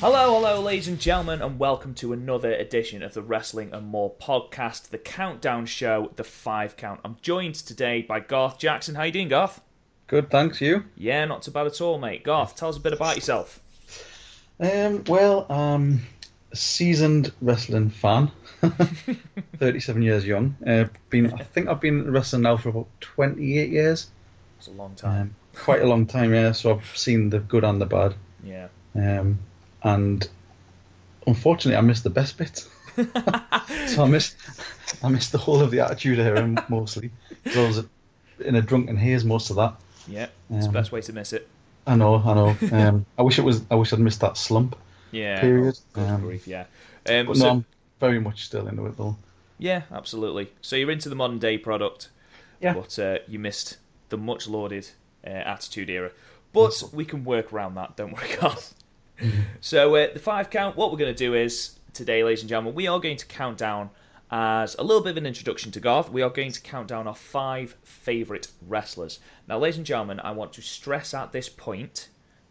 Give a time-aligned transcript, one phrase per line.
[0.00, 4.14] Hello, hello, ladies and gentlemen, and welcome to another edition of the Wrestling and More
[4.14, 7.00] podcast, the countdown show, the five count.
[7.04, 8.94] I'm joined today by Garth Jackson.
[8.94, 9.60] How you doing, Garth?
[10.06, 10.60] Good, thanks.
[10.60, 10.84] You?
[10.96, 12.22] Yeah, not too bad at all, mate.
[12.22, 13.60] Garth, tell us a bit about yourself.
[14.60, 16.02] Um, well, um,
[16.52, 18.30] a seasoned wrestling fan,
[19.56, 20.56] 37 years young.
[20.64, 24.10] Uh, been, I think I've been wrestling now for about 28 years.
[24.58, 25.20] It's a long time.
[25.22, 26.52] Um, quite a long time, yeah.
[26.52, 28.14] So I've seen the good and the bad.
[28.44, 28.68] yeah.
[28.94, 29.40] Um,
[29.82, 30.28] and
[31.26, 32.66] unfortunately, I missed the best bit.
[33.88, 34.36] so I missed,
[35.02, 37.10] I missed the whole of the Attitude Era mostly.
[37.52, 37.84] So I was
[38.44, 39.74] in a drunken haze most of that.
[40.06, 41.46] Yeah, it's the Um, best way to miss it.
[41.86, 42.56] I know, I know.
[42.72, 43.62] Um, I wish it was.
[43.70, 44.76] I wish I'd missed that slump.
[45.10, 45.40] Yeah.
[45.40, 45.78] period.
[45.96, 46.64] Oh, good Um, grief, yeah.
[47.08, 47.64] Um, But so, no, I'm
[48.00, 49.16] very much still into it though.
[49.58, 50.50] yeah, absolutely.
[50.60, 52.10] So you're into the modern day product,
[52.60, 52.74] Yeah.
[52.74, 53.78] but uh, you missed
[54.10, 54.88] the much lauded
[55.26, 56.10] uh, Attitude Era.
[56.52, 58.74] But we can work around that, don't worry, Garth.
[59.60, 60.76] So uh, the five count.
[60.76, 63.58] What we're going to do is today, ladies and gentlemen, we are going to count
[63.58, 63.90] down
[64.30, 66.10] as a little bit of an introduction to Garth.
[66.10, 69.18] We are going to count down our five favourite wrestlers.
[69.48, 72.08] Now, ladies and gentlemen, I want to stress at this point.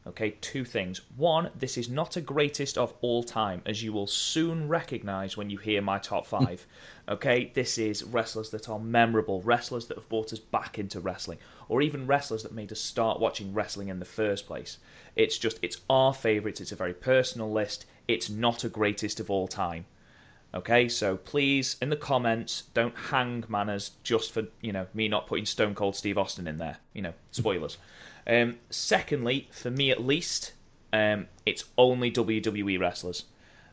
[0.08, 1.02] Okay, two things.
[1.18, 5.50] One, this is not a greatest of all time, as you will soon recognize when
[5.50, 6.66] you hear my top five.
[7.10, 11.38] Okay, this is wrestlers that are memorable, wrestlers that have brought us back into wrestling,
[11.70, 14.78] or even wrestlers that made us start watching wrestling in the first place.
[15.16, 19.30] It's just, it's our favourites, it's a very personal list, it's not a greatest of
[19.30, 19.86] all time.
[20.54, 25.28] Okay, so please, in the comments, don't hang manners just for you know me not
[25.28, 26.80] putting Stone Cold Steve Austin in there.
[26.94, 27.78] You know, spoilers.
[28.28, 30.54] um, secondly, for me at least,
[30.94, 33.26] um, it's only WWE wrestlers.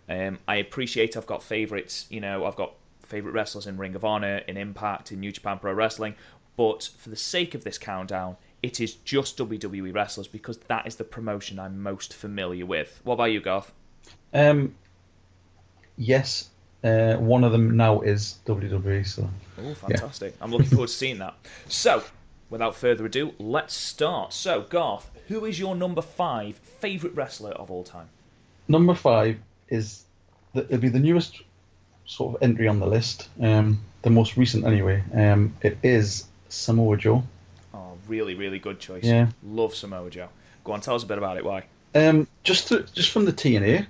[0.09, 2.07] Um, I appreciate I've got favorites.
[2.11, 5.59] You know, I've got favorite wrestlers in Ring of Honor, in Impact, in New Japan
[5.59, 6.15] Pro Wrestling.
[6.57, 10.97] But for the sake of this countdown, it is just WWE wrestlers because that is
[10.97, 13.01] the promotion I'm most familiar with.
[13.05, 13.73] What about you, Garth?
[14.33, 14.75] Um,
[15.97, 16.51] yes,
[16.83, 19.07] uh, one of them now is WWE.
[19.07, 20.35] So Oh, fantastic.
[20.41, 21.35] I'm looking forward to seeing that.
[21.69, 22.03] So,
[22.51, 24.33] without further ado, let's start.
[24.33, 28.09] So, Garth, who is your number five favourite wrestler of all time?
[28.67, 29.37] number five
[29.69, 30.05] is
[30.55, 31.43] the, it'll be the newest
[32.07, 33.29] sort of entry on the list.
[33.41, 35.03] Um, the most recent anyway.
[35.13, 37.25] Um, it is Samoa Joe.
[37.75, 39.05] Oh, really, really good choice.
[39.05, 39.29] Yeah.
[39.43, 40.29] Love Samoa Joe.
[40.65, 41.45] Go on, tell us a bit about it.
[41.45, 41.65] Why?
[41.95, 43.87] Um, just to, just from the TNA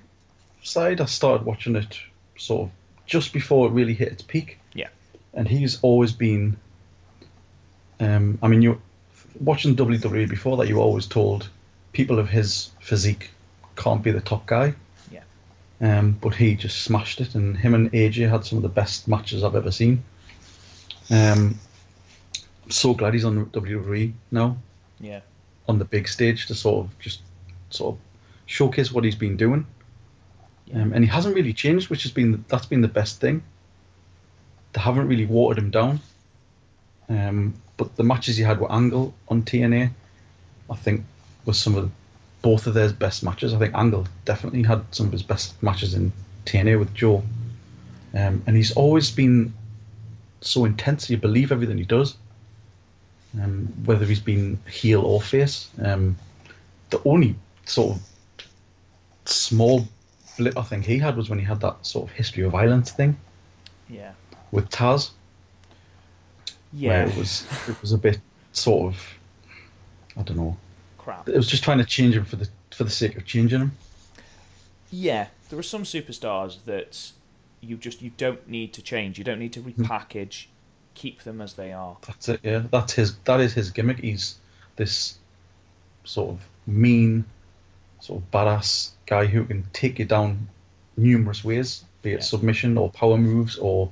[0.63, 1.99] side, I started watching it
[2.37, 2.71] sort of
[3.07, 4.59] just before it really hit its peak.
[4.73, 4.89] Yeah.
[5.35, 6.57] and he's always been.
[8.05, 8.81] Um, I mean, you
[9.41, 11.49] watching WWE before that, you were always told
[11.93, 13.31] people of his physique
[13.77, 14.75] can't be the top guy.
[15.11, 15.23] Yeah.
[15.81, 19.09] Um, but he just smashed it, and him and AJ had some of the best
[19.09, 20.03] matches I've ever seen.
[21.11, 21.59] Um,
[22.65, 24.57] I'm so glad he's on WWE now,
[25.01, 25.21] Yeah.
[25.69, 27.21] on the big stage to sort of just
[27.71, 28.01] sort of
[28.47, 29.67] showcase what he's been doing.
[30.67, 30.83] Yeah.
[30.83, 33.43] Um, and he hasn't really changed, which has been that's been the best thing.
[34.73, 36.01] They haven't really watered him down.
[37.09, 39.91] Um, but the matches he had with Angle on TNA,
[40.71, 41.05] I think,
[41.45, 41.91] was some of the,
[42.43, 43.53] both of their best matches.
[43.55, 46.13] I think Angle definitely had some of his best matches in
[46.47, 47.23] TNA with Joe.
[48.15, 49.53] Um, and he's always been
[50.41, 52.17] so intense, you believe everything he does.
[53.41, 55.69] Um, whether he's been heel or face.
[55.83, 56.17] Um,
[56.91, 57.35] the only
[57.65, 58.03] sort of
[59.25, 59.89] small
[60.37, 62.93] blip I think he had was when he had that sort of history of violence
[62.93, 63.17] thing
[63.89, 64.13] Yeah.
[64.53, 65.11] with Taz,
[66.75, 66.89] Yeah.
[66.91, 68.19] where it was it was a bit
[68.53, 69.07] sort of
[70.17, 70.57] I don't know.
[70.99, 71.29] Crap.
[71.29, 73.73] It was just trying to change him for the for the sake of changing him.
[74.91, 75.29] Yeah.
[75.51, 77.13] There are some superstars that
[77.61, 79.19] you just you don't need to change.
[79.19, 80.47] You don't need to repackage.
[80.95, 81.97] Keep them as they are.
[82.07, 82.41] That's it.
[82.45, 83.17] Yeah, that's his.
[83.25, 83.99] That is his gimmick.
[83.99, 84.37] He's
[84.77, 85.19] this
[86.05, 87.25] sort of mean,
[88.01, 90.49] sort of badass guy who can take you down
[90.97, 92.21] numerous ways, be it Yeah.
[92.21, 93.91] submission or power moves or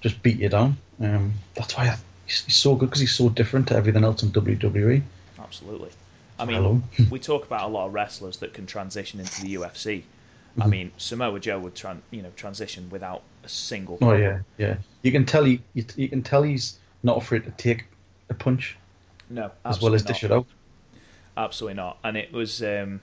[0.00, 0.78] just beat you down.
[0.98, 1.96] Um, that's why I,
[2.30, 5.02] he's, he's so good because he's so different to everything else in WWE.
[5.38, 5.90] Absolutely.
[6.38, 10.02] I mean, we talk about a lot of wrestlers that can transition into the UFC.
[10.58, 10.70] I Mm-hmm.
[10.70, 13.98] mean, Samoa Joe would tran- you know transition without a single.
[14.02, 14.78] Oh yeah, yeah.
[15.02, 17.84] You can tell he, you, you can tell he's not afraid to take
[18.30, 18.76] a punch
[19.28, 20.46] No, as well as dish it out.
[21.36, 21.98] Absolutely not.
[22.02, 23.00] And it was um,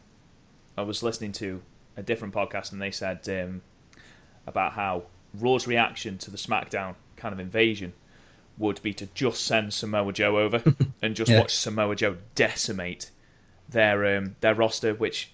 [0.77, 1.61] I was listening to
[1.95, 3.61] a different podcast, and they said um,
[4.45, 5.03] about how
[5.33, 7.93] Raw's reaction to the SmackDown kind of invasion
[8.57, 10.63] would be to just send Samoa Joe over
[11.01, 11.39] and just Yeah.
[11.39, 13.11] watch Samoa Joe decimate
[13.69, 15.31] their um, their roster, which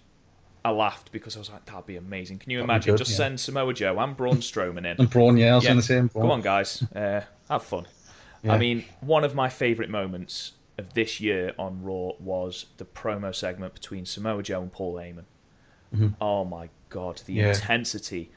[0.66, 2.40] I laughed because I was like, that'd be amazing.
[2.40, 2.94] Can you That'd imagine?
[2.94, 3.18] good, just yeah.
[3.18, 4.96] send Samoa Joe and Braun Strowman in.
[5.00, 5.70] And Braun, yeah, I was Yeah.
[5.72, 6.00] going to say.
[6.00, 6.10] Braun.
[6.24, 7.86] Come on, guys, uh, have fun.
[8.46, 13.34] I mean, one of my favourite moments of this year on Raw was the promo
[13.34, 15.24] segment between Samoa Joe and Paul Heyman.
[15.96, 16.08] Mm-hmm.
[16.20, 17.50] Oh my god, the Yeah.
[17.50, 18.32] intensity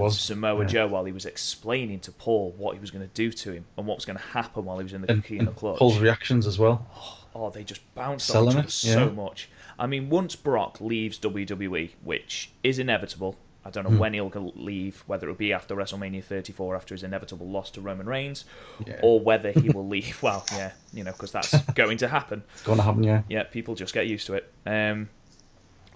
[0.00, 0.66] was, Samoa yeah.
[0.68, 3.64] Joe while he was explaining to Paul what he was going to do to him
[3.76, 5.78] and what was going to happen while he was in the And, Coquina and clutch.
[5.78, 6.86] Paul's reactions as well.
[7.34, 9.10] Oh, they just bounced off Selling each other it, so yeah.
[9.10, 9.48] much.
[9.78, 13.98] I mean, once Brock leaves WWE, which is inevitable, I don't know Hmm.
[13.98, 18.06] when he'll leave, whether it'll be after WrestleMania 34 after his inevitable loss to Roman
[18.06, 18.44] Reigns,
[18.86, 18.98] Yeah.
[19.02, 20.20] or whether he will leave.
[20.22, 22.42] Well, yeah, you know, because that's going to happen.
[22.54, 23.22] It's going to happen, yeah.
[23.28, 24.52] Yeah, people just get used to it.
[24.66, 25.08] Um,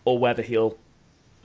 [0.05, 0.79] or whether he'll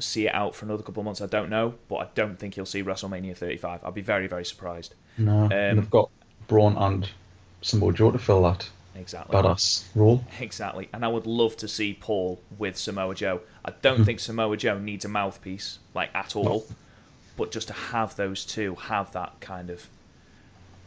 [0.01, 1.75] see it out for another couple of months, I don't know.
[1.87, 3.83] But I don't think he'll see WrestleMania 35.
[3.83, 4.95] I'd be very, very surprised.
[5.17, 6.09] No, Um, and they've got
[6.47, 7.09] Braun and
[7.61, 9.35] Samoa Joe to fill that Exactly.
[9.35, 10.23] badass role.
[10.39, 10.89] Exactly.
[10.93, 13.41] And I would love to see Paul with Samoa Joe.
[13.63, 14.03] I don't Hmm.
[14.03, 16.65] think Samoa Joe needs a mouthpiece, like at all.
[17.37, 19.87] But just to have those two have that kind of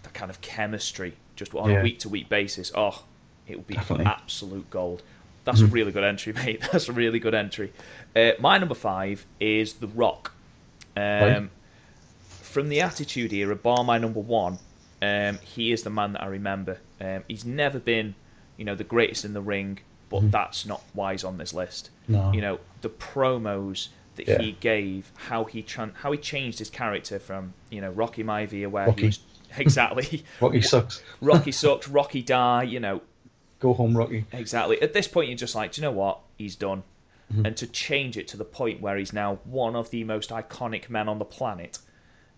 [0.03, 3.05] that kind of chemistry just on a week to week basis, oh,
[3.49, 4.05] it would be Definitely.
[4.07, 5.03] Absolute gold.
[5.45, 6.63] That's a really good entry, mate.
[6.73, 7.73] That's a really good entry.
[8.17, 10.33] Uh, my number five is The Rock.
[10.97, 11.51] Um.
[12.27, 14.59] From the Attitude Era, bar my number one,
[15.03, 16.79] um, he is the man that I remember.
[17.01, 18.15] Um, he's never been,
[18.57, 21.91] you know, the greatest in the ring, but that's not why he's on this list.
[22.05, 22.13] Mm-hmm.
[22.13, 22.33] No.
[22.33, 24.39] You know, the promos that Yeah.
[24.41, 28.69] he gave, how he tran- how he changed his character from, you know, Rocky Maivia,
[28.71, 29.01] where Rocky.
[29.01, 29.19] he was
[29.59, 31.03] exactly Rocky sucks.
[31.21, 33.03] Rocky sucks, Rocky die, you know,
[33.61, 34.27] Go home, Rocky.
[34.33, 34.81] Exactly.
[34.83, 36.21] At this point, you're just like, do you know what?
[36.37, 36.83] He's done.
[37.33, 37.47] Mm-hmm.
[37.47, 40.91] And to change it to the point where he's now one of the most iconic
[40.91, 41.79] men on the planet,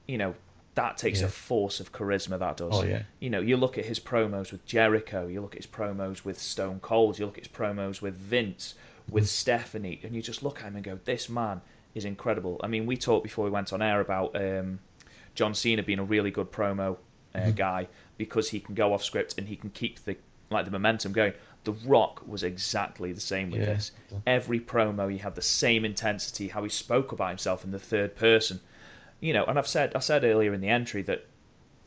[0.06, 0.34] you know,
[0.76, 1.26] that takes Yeah.
[1.26, 2.38] a force of charisma.
[2.38, 2.70] That does.
[2.72, 3.02] Oh, yeah.
[3.18, 6.38] You know, you look at his promos with Jericho, you look at his promos with
[6.38, 8.74] Stone Cold, you look at his promos with Vince,
[9.10, 9.28] with Mm-hmm.
[9.28, 11.62] Stephanie, and you just look at him and go, this man
[11.94, 12.60] is incredible.
[12.62, 14.80] I mean, we talked before we went on air about um,
[15.34, 16.96] John Cena being a really good promo
[17.34, 17.50] uh, Mm-hmm.
[17.52, 17.88] guy
[18.18, 20.16] because he can go off script and he can keep the
[20.50, 21.32] like the momentum going.
[21.64, 23.66] The Rock was exactly the same with Yeah.
[23.74, 23.90] this.
[24.26, 26.48] Every promo, he had the same intensity.
[26.48, 28.60] How he spoke about himself in the third person,
[29.20, 29.44] you know.
[29.44, 31.26] And I've said I said earlier in the entry that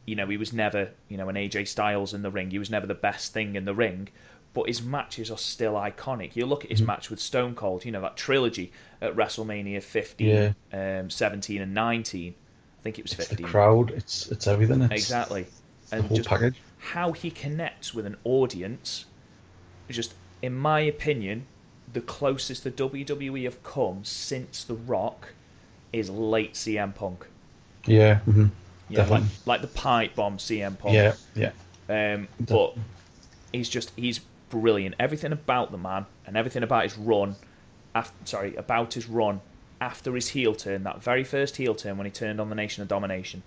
[0.06, 2.52] you know he was never you know an AJ Styles in the ring.
[2.52, 4.10] He was never the best thing in the ring.
[4.52, 6.36] But his matches are still iconic.
[6.36, 6.78] You look at Mm-hmm.
[6.80, 11.74] his match with Stone Cold, you know, that trilogy at WrestleMania 15, um, 17, and
[11.74, 12.34] 19.
[12.34, 13.46] I think it was The 15.
[13.46, 14.82] crowd, it's it's everything.
[14.82, 15.46] It's Exactly.
[15.92, 16.56] the And whole just package.
[16.80, 19.06] How he connects with an audience,
[19.90, 21.46] just in my opinion,
[21.92, 25.34] the closest the WWE have come since The Rock
[25.92, 27.28] is late CM Punk.
[27.86, 28.48] Yeah, hmm
[28.90, 29.28] Yeah, like, Definitely.
[29.46, 30.94] like the pipe bomb CM Punk.
[30.94, 31.52] yeah, yeah.
[31.90, 32.76] Um, but
[33.52, 34.96] he's just he's brilliant.
[35.00, 37.36] Everything about the man and everything about his run,
[37.96, 39.42] after, sorry, about his run
[39.82, 42.82] after his heel turn, that very first heel turn when he turned on the Nation
[42.84, 43.42] of Domination,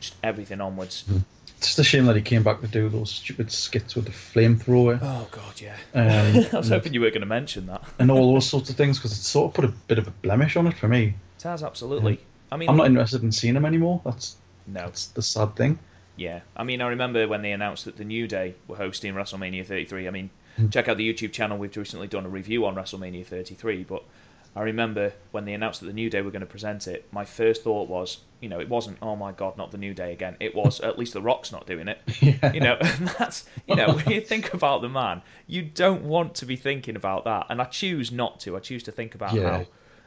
[0.00, 1.04] just everything onwards.
[1.41, 4.10] It's just a shame that he came back to do those stupid skits with the
[4.10, 5.76] flamethrower Oh god, yeah.
[5.94, 7.82] Um, I was hoping you were going to mention that.
[7.98, 10.10] and all those sorts of things because it sort of put a bit of a
[10.10, 11.14] blemish on it for me.
[11.36, 12.20] It has absolutely.
[12.50, 14.00] I mean, I'm not interested in seeing him anymore.
[14.04, 14.36] That's
[14.66, 15.78] no, that's the sad thing.
[16.16, 16.40] yeah.
[16.56, 20.06] I mean, I remember when they announced that the New Day were hosting WrestleMania 33.
[20.06, 20.30] I mean,
[20.70, 21.58] check out the YouTube channel.
[21.58, 23.84] We've recently done a review on WrestleMania 33.
[23.84, 24.04] But
[24.54, 27.06] I remember when they announced that the New Day were going to present it.
[27.10, 30.12] My first thought was, you know, it wasn't, oh my god, not the New Day
[30.12, 30.36] again.
[30.40, 32.00] It was, at least the Rock's not doing it.
[32.20, 32.52] Yeah.
[32.52, 36.34] You know, and that's you know, when you think about the man, you don't want
[36.36, 37.46] to be thinking about that.
[37.48, 38.56] And I choose not to.
[38.56, 39.50] I choose to think about Yeah.
[39.58, 39.66] how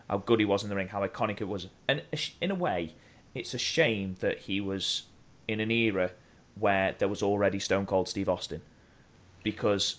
[0.09, 1.67] how good he was in the ring, how iconic it was.
[1.87, 2.03] And
[2.39, 2.93] in a way,
[3.33, 5.03] it's a shame that he was
[5.47, 6.11] in an era
[6.59, 8.61] where there was already Stone Cold Steve Austin,
[9.43, 9.95] because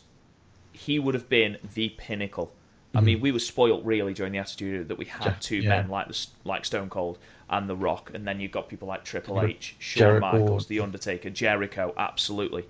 [0.73, 2.53] he would have been the pinnacle.
[2.97, 5.29] I mean, we were spoilt really during the Attitude Era that we had Mm-hmm.
[5.31, 5.69] Yeah, two yeah.
[5.69, 9.05] men like the, like Stone Cold and The Rock, and then you've got people like
[9.05, 10.39] Triple H, Shawn Jericho.
[10.39, 11.95] Michaels, The Undertaker, Jericho.
[11.97, 12.65] Absolutely,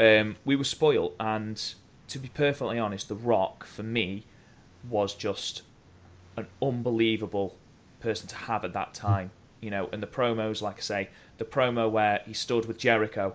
[0.00, 1.74] um, we were spoilt, and
[2.08, 4.24] to be perfectly honest, The Rock for me
[4.88, 5.62] was just
[6.36, 7.56] an unbelievable
[8.00, 9.30] person to have at that time.
[9.60, 13.34] You know, and the promos, like I say, the promo where he stood with Jericho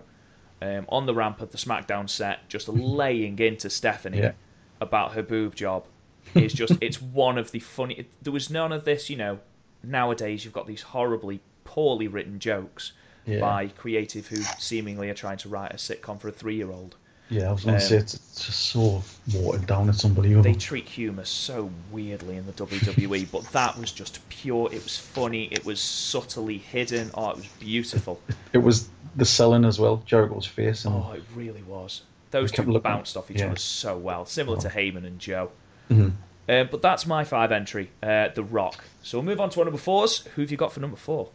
[0.62, 2.68] um, on the ramp of the SmackDown set, just
[3.00, 4.32] laying into Stephanie Yeah.
[4.80, 5.86] about her boob job,
[6.34, 8.06] is just it's one of the funny.
[8.22, 9.38] There was none of this, you know.
[9.82, 12.92] Nowadays, you've got these horribly poorly written jokes
[13.26, 13.40] Yeah.
[13.40, 16.96] by creative who seemingly are trying to write a sitcom for a three-year-old.
[17.30, 19.88] Yeah, I was going to Um, say it's, it's just so watered down.
[19.88, 20.42] It's unbelievable.
[20.42, 24.66] They treat humour so weirdly in the WWE, but that was just pure.
[24.72, 25.44] It was funny.
[25.52, 27.10] It was subtly hidden.
[27.14, 28.20] Oh, it was beautiful.
[28.52, 30.02] It was the selling as well.
[30.06, 32.02] Jericho's face and Oh, it really was.
[32.32, 33.46] Those two looking- bounced off each yeah.
[33.46, 35.52] other so well, similar to Heyman and Joe.
[35.90, 36.12] Mhm.
[36.48, 38.84] Uh, but that's my five entry, uh, The Rock.
[39.02, 40.26] So we'll move on to our number fours.
[40.34, 41.28] Who have you got for number four?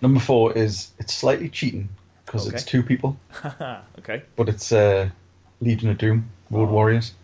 [0.00, 1.88] number four is it's slightly cheating
[2.24, 3.18] because it's two people,
[3.98, 4.22] okay.
[4.36, 5.08] but it's uh,
[5.60, 6.72] Legion of Doom, Road Oh.
[6.72, 7.14] Warriors.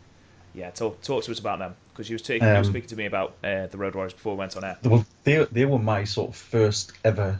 [0.54, 1.74] Yeah, talk, talk to us about them.
[1.92, 4.12] Because you was taking, you were Um, speaking to me about uh, the Road Warriors
[4.12, 4.76] before we went on air.
[4.82, 7.38] Well, they they were my sort of first ever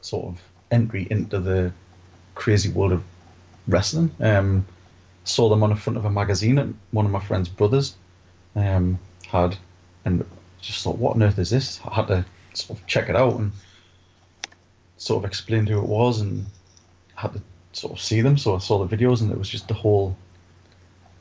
[0.00, 0.40] sort of
[0.72, 1.72] entry into the
[2.34, 3.02] crazy world of
[3.68, 4.10] wrestling.
[4.20, 4.66] Um,
[5.24, 7.94] saw them on the front of a magazine at one of my friend's brothers
[8.54, 9.56] um, had,
[10.04, 10.24] and
[10.60, 11.80] just thought, what on earth is this?
[11.84, 13.52] I had to sort of check it out and
[14.96, 16.46] sort of explain who it was, and
[17.14, 17.42] had to
[17.72, 18.38] sort of see them.
[18.38, 20.16] So I saw the videos, and it was just the whole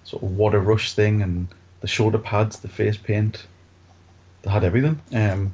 [0.03, 1.47] sort of water rush thing, and
[1.81, 3.45] the shoulder pads, the face paint.
[4.41, 5.01] They had everything.
[5.13, 5.53] Um,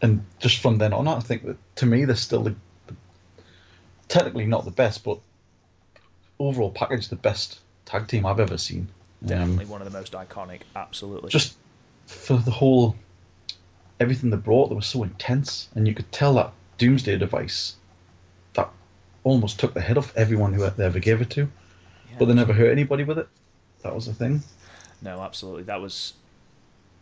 [0.00, 2.54] and just from then on, I think that to me they're still the,
[2.86, 2.94] the
[4.06, 5.18] technically not the best, but
[6.38, 8.88] overall package the best tag team I've ever seen.
[9.24, 10.60] Definitely Um, one of the most iconic.
[10.76, 11.30] Absolutely.
[11.30, 11.56] just
[12.06, 12.96] for the whole
[14.00, 17.74] everything they brought, they was so intense, and you could tell that Doomsday device
[18.54, 18.70] that
[19.24, 22.16] almost took the head off everyone who they ever gave it to, Yeah.
[22.18, 23.28] but they never hurt anybody with it.
[23.82, 24.42] That was the thing.
[25.02, 25.64] No, absolutely.
[25.64, 26.14] That was.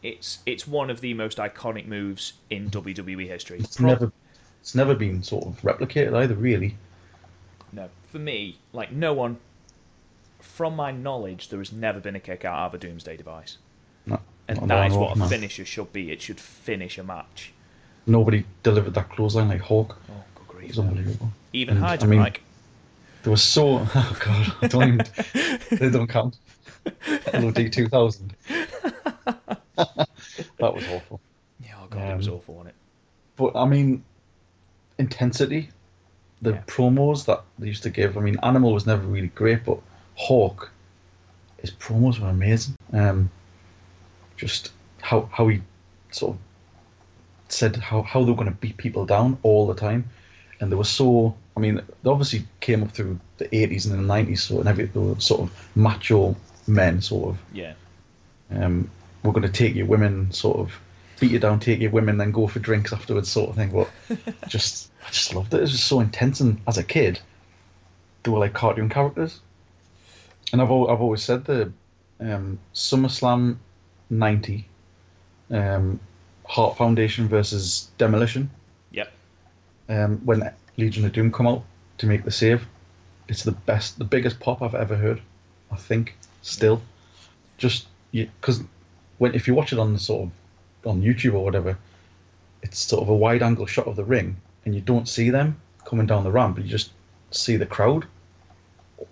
[0.02, 3.58] It's it's one of the most iconic moves in WWE history.
[3.58, 4.12] It's Pro- never,
[4.60, 6.76] it's never been sort of replicated either, really.
[7.72, 9.38] No, for me, like no one,
[10.46, 13.58] from my knowledge, there has never been a kick out of a Doomsday device,
[14.06, 16.10] No, and that at is what a finisher should be.
[16.10, 17.52] It should finish a match.
[18.06, 19.98] Nobody delivered that clothesline like Hawk.
[20.10, 21.30] Oh, good It was unbelievable.
[21.52, 22.42] Even And, I mean- Mike.
[23.22, 25.06] There was so oh god, I don't even
[25.80, 26.36] they don't count.
[27.34, 28.32] LOD two thousand.
[29.76, 30.08] that
[30.60, 31.20] was awful.
[31.60, 32.74] Yeah, oh god, it was um, awful, wasn't it?
[33.36, 34.04] But I mean,
[34.98, 35.70] intensity,
[36.40, 36.62] the Yeah.
[36.68, 38.16] promos that they used to give.
[38.16, 39.78] I mean, Animal was never really great, but
[40.16, 40.70] Hawk,
[41.58, 42.76] his promos were amazing.
[42.92, 43.30] Um,
[44.36, 45.62] just how how he
[46.10, 46.38] sort of
[47.48, 50.10] said how how they were going to beat people down all the time,
[50.60, 51.36] and they were so.
[51.56, 54.86] I mean, they obviously came up through the eighties and the nineties, so and every
[54.86, 57.74] they were sort of macho men, sort of Yeah,
[58.50, 58.90] um,
[59.22, 60.78] we're going to take your women, sort of
[61.20, 63.70] beat you down, take your women, then go for drinks afterwards, sort of thing.
[63.70, 63.90] But
[64.48, 65.58] just, I just loved it.
[65.58, 66.40] It was just so intense.
[66.40, 67.20] And as a kid,
[68.22, 69.40] they were like cartoon characters.
[70.52, 71.72] And I've I've always said the
[72.20, 73.56] um, SummerSlam
[74.10, 74.68] '90,
[75.50, 76.00] um,
[76.46, 78.50] Heart Foundation versus Demolition.
[78.90, 79.12] yep.
[79.88, 81.64] Um, when Legion of Doom come out
[81.98, 82.66] to make the save,
[83.28, 85.20] it's the best, the biggest pop I've ever heard.
[85.70, 86.80] I think still,
[87.58, 88.62] just because
[89.18, 91.76] when if you watch it on the sort of on YouTube or whatever,
[92.62, 95.60] it's sort of a wide angle shot of the ring, and you don't see them
[95.84, 96.56] coming down the ramp.
[96.56, 96.92] but You just
[97.32, 98.06] see the crowd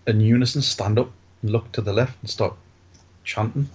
[0.07, 1.11] in unison stand up
[1.45, 2.55] and look to the left and start
[3.23, 3.69] chanting,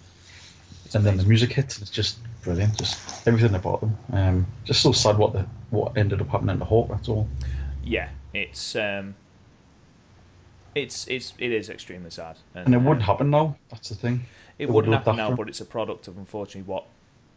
[0.93, 1.77] and then the music hits.
[1.77, 2.77] And it's just brilliant.
[2.77, 3.97] Just everything about them.
[4.11, 6.89] Um, just so sad what the what ended up happening to Hawk.
[6.89, 7.27] That's all.
[7.83, 9.15] Yeah, it's um,
[10.73, 13.55] it's it's it is extremely sad, And it uh, wouldn't happen now.
[13.69, 14.25] That's the thing.
[14.57, 16.85] It It would wouldn't happen now, but it's a product of unfortunately what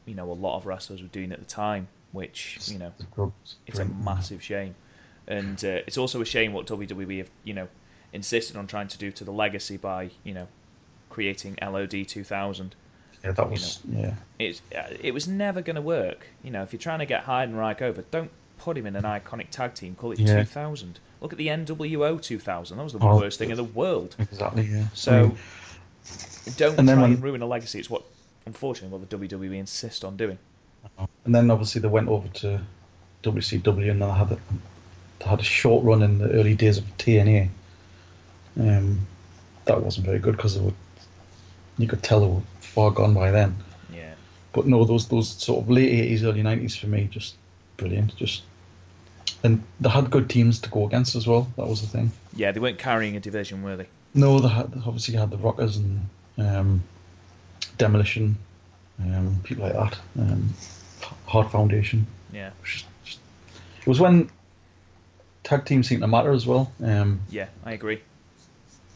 [0.06, 3.32] you know a lot of wrestlers were doing at the time, which you know The
[3.66, 4.74] it's a massive shame,
[5.26, 7.68] and uh, it's also a shame what WWE have you know
[8.12, 10.48] insisted on trying to do to the legacy by you know
[11.10, 12.74] creating LOD 2000.
[13.24, 14.14] Yeah, that was yeah.
[14.38, 16.26] It's uh, it was never going to work.
[16.42, 19.50] You know, if you're trying to get Heidenreich over, don't put him in an iconic
[19.50, 19.94] tag team.
[19.94, 20.38] Call it Yeah.
[20.42, 20.98] 2000.
[21.20, 22.76] Look at the NWO 2000.
[22.76, 23.16] That was the Oh.
[23.20, 24.16] worst thing in the world.
[24.18, 24.64] Exactly.
[24.66, 24.86] Yeah.
[24.94, 25.36] So I mean,
[26.56, 27.78] don't And try when- and ruin a legacy.
[27.78, 28.02] It's what,
[28.46, 30.38] unfortunately, what the WWE insist on doing.
[31.24, 32.60] and then obviously they went over to
[33.22, 34.38] WCW and they had a,
[35.20, 37.50] they had a short run in the early days of TNA.
[38.58, 39.06] Um,
[39.64, 40.58] that wasn't very good because
[41.78, 43.56] you could tell they were far gone by then.
[43.92, 44.14] Yeah,
[44.52, 47.34] But no, those those sort of late eighties, early nineties for me, just
[47.76, 48.14] brilliant.
[48.16, 48.42] Just
[49.44, 51.50] and they had good teams to go against as well.
[51.56, 52.12] That was the thing.
[52.34, 52.52] yeah.
[52.52, 53.86] They weren't carrying a division, were they?
[54.14, 56.06] No, they had obviously had the Rockers and
[56.38, 56.82] um,
[57.78, 58.36] Demolition,
[59.00, 59.98] um, people like that.
[60.18, 60.50] Um,
[61.26, 62.06] Hart Foundation.
[62.32, 63.18] Yeah, It was, just, just-
[63.80, 64.30] it was when
[65.44, 66.70] tag teams seemed to matter as well.
[66.82, 67.46] Um, yeah.
[67.64, 68.00] I agree.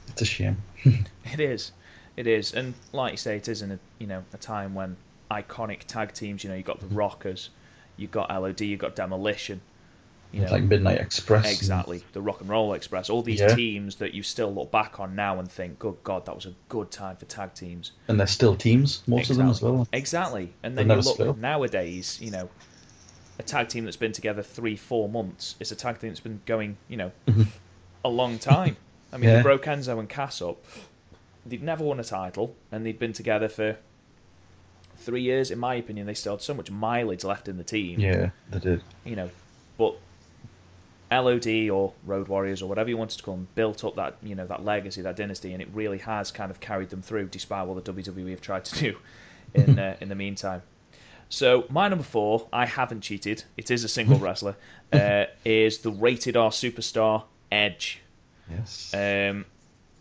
[0.08, 0.56] It's a shame.
[1.32, 1.72] It is,
[2.16, 4.96] it is, and like you say, it is in a you know a time when
[5.30, 6.44] iconic tag teams.
[6.44, 6.96] You know, you got the mm-hmm.
[6.96, 7.50] Rockers,
[7.96, 9.60] you got LOD, you got Demolition.
[10.32, 11.50] You know, like Midnight Express.
[11.50, 13.08] Exactly, the Rock and Roll Express.
[13.10, 13.54] All these Yeah.
[13.54, 16.54] teams that you still look back on now and think, "Good God, that was a
[16.68, 19.88] good time for tag teams." And they're still teams, most of them as well.
[19.92, 22.18] Exactly, and then you split look nowadays.
[22.20, 22.48] You know,
[23.38, 26.40] a tag team that's been together three, four months is a tag team that's been
[26.46, 27.42] going, you know, mm-hmm.
[28.04, 28.76] a long time.
[29.12, 29.36] I mean, Yeah.
[29.36, 30.64] they broke Enzo and Cass up.
[31.44, 33.76] They'd never won a title, and they'd been together for
[34.96, 35.50] three years.
[35.50, 38.58] In my opinion, they still had so much mileage left in the team Yeah, they
[38.58, 38.82] did.
[39.04, 39.30] you know,
[39.78, 39.94] but
[41.10, 44.34] LOD or Road Warriors or whatever you wanted to call them built up that you
[44.34, 47.66] know that legacy, that dynasty, and it really has kind of carried them through, despite
[47.68, 48.98] what the WWE have tried to do
[49.54, 50.62] in uh, in the meantime.
[51.28, 53.44] So my number four, I haven't cheated.
[53.56, 54.56] It is a single wrestler.
[54.92, 58.00] Uh, is the rated R superstar Edge.
[58.50, 58.94] Yes.
[58.94, 59.44] Um,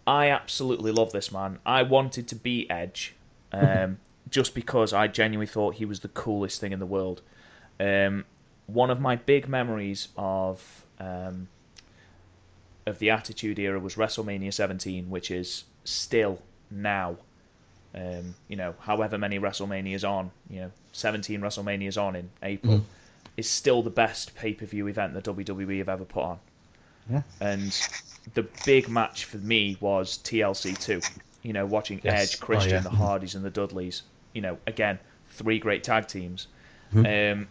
[0.07, 1.59] I absolutely love this man.
[1.65, 3.15] I wanted to be Edge,
[3.51, 3.97] um,
[4.29, 7.21] just because I genuinely thought he was the coolest thing in the world.
[7.79, 8.25] Um,
[8.67, 11.47] one of my big memories of um,
[12.85, 17.17] of the Attitude Era was WrestleMania 17, which is still now,
[17.95, 22.85] um, you know, however many WrestleManias on, you know, 17 WrestleManias on in April,
[23.37, 26.39] is still the best pay per view event that WWE have ever put on.
[27.09, 27.21] Yeah.
[27.39, 27.77] And
[28.33, 31.01] the big match for me was TLC 2.
[31.43, 32.33] You know, watching Yes.
[32.33, 32.81] Edge, Christian, Oh, yeah.
[32.81, 34.01] the Hardys, and the Dudleys.
[34.33, 36.47] You know, again, three great tag teams.
[36.93, 37.39] Mm-hmm.
[37.41, 37.47] Um,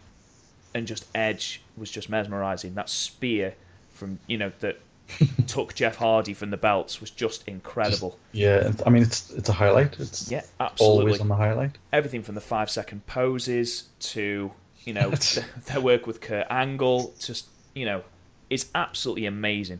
[0.73, 2.73] and just Edge was just mesmerizing.
[2.75, 3.55] That spear
[3.93, 4.79] from, you know, that
[5.47, 8.17] took Jeff Hardy from the belts was just incredible.
[8.31, 9.99] Yeah, I mean it's it's a highlight.
[9.99, 11.03] It's yeah, absolutely.
[11.05, 11.77] always on the highlight.
[11.93, 14.51] Everything from the five second poses to,
[14.83, 18.01] you know, th- their work with Kurt Angle, just, you know,
[18.49, 19.79] it's absolutely amazing.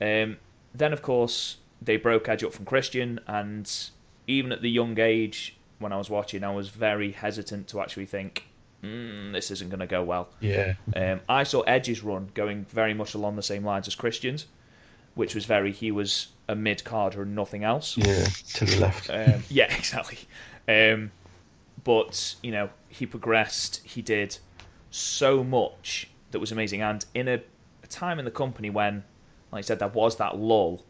[0.00, 0.38] Um,
[0.74, 3.70] then, of course, they broke Edge up from Christian, and
[4.26, 8.06] even at the young age when I was watching, I was very hesitant to actually
[8.06, 8.48] think,
[8.82, 10.28] mm, this isn't going to go well.
[10.40, 10.74] Yeah.
[10.94, 14.46] Um, I saw Edge's run going very much along the same lines as Christian's,
[15.14, 17.96] which was very he was a mid carder and nothing else.
[17.96, 18.24] Yeah.
[18.48, 19.10] Till he left.
[19.10, 20.18] Um, yeah, exactly.
[20.66, 21.10] Um,
[21.84, 23.80] but you know, he progressed.
[23.84, 24.36] He did
[24.90, 27.40] so much that was amazing, and in a,
[27.82, 29.04] a time in the company when,
[29.52, 30.84] like I said, there was that lull.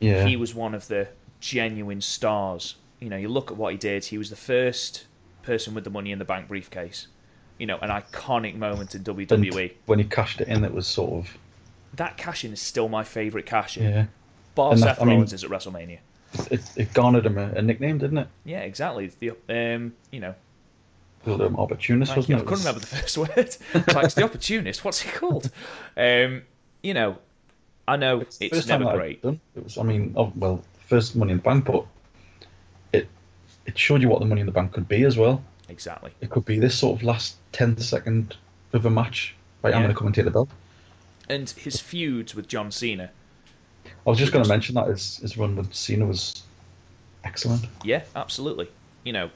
[0.00, 0.24] Yeah.
[0.26, 1.08] He was one of the
[1.40, 2.76] genuine stars.
[3.00, 4.04] You know, you look at what he did.
[4.04, 5.06] He was the first
[5.42, 7.06] person with the Money in the Bank briefcase.
[7.58, 9.72] You know, an iconic moment in And WWE.
[9.86, 11.38] when he cashed it in, it was sort of
[11.94, 13.84] That cash in is still my favourite cash in.
[13.84, 14.06] yeah.
[14.54, 15.98] Bar And Seth that- I mean- Rollins is at WrestleMania.
[16.50, 18.28] It, it garnered him a, a nickname, didn't it?
[18.44, 19.06] Yeah, exactly.
[19.20, 20.34] The um, you know,
[21.24, 22.36] The um, opportunist, wasn't you.
[22.36, 22.40] it?
[22.40, 23.30] I couldn't remember the first word.
[23.36, 24.84] It's like it's the opportunist.
[24.84, 25.50] What's he called?
[25.96, 26.42] Um,
[26.82, 27.18] you know,
[27.86, 29.20] I know it's, time never great.
[29.22, 31.84] It was, I mean, oh, well, first Money in the Bank, but
[32.92, 33.08] it
[33.66, 35.42] it showed you what the Money in the Bank could be as well.
[35.68, 36.10] Exactly.
[36.20, 38.36] It could be this sort of last 10 second
[38.72, 39.34] of a match.
[39.62, 40.50] Right, I'm going to come and take the belt.
[41.28, 43.10] And his feuds with John Cena.
[43.86, 46.42] I was just going to mention that his, his run with Cena was
[47.24, 47.66] excellent.
[47.82, 48.68] Yeah, absolutely.
[49.04, 49.30] You know,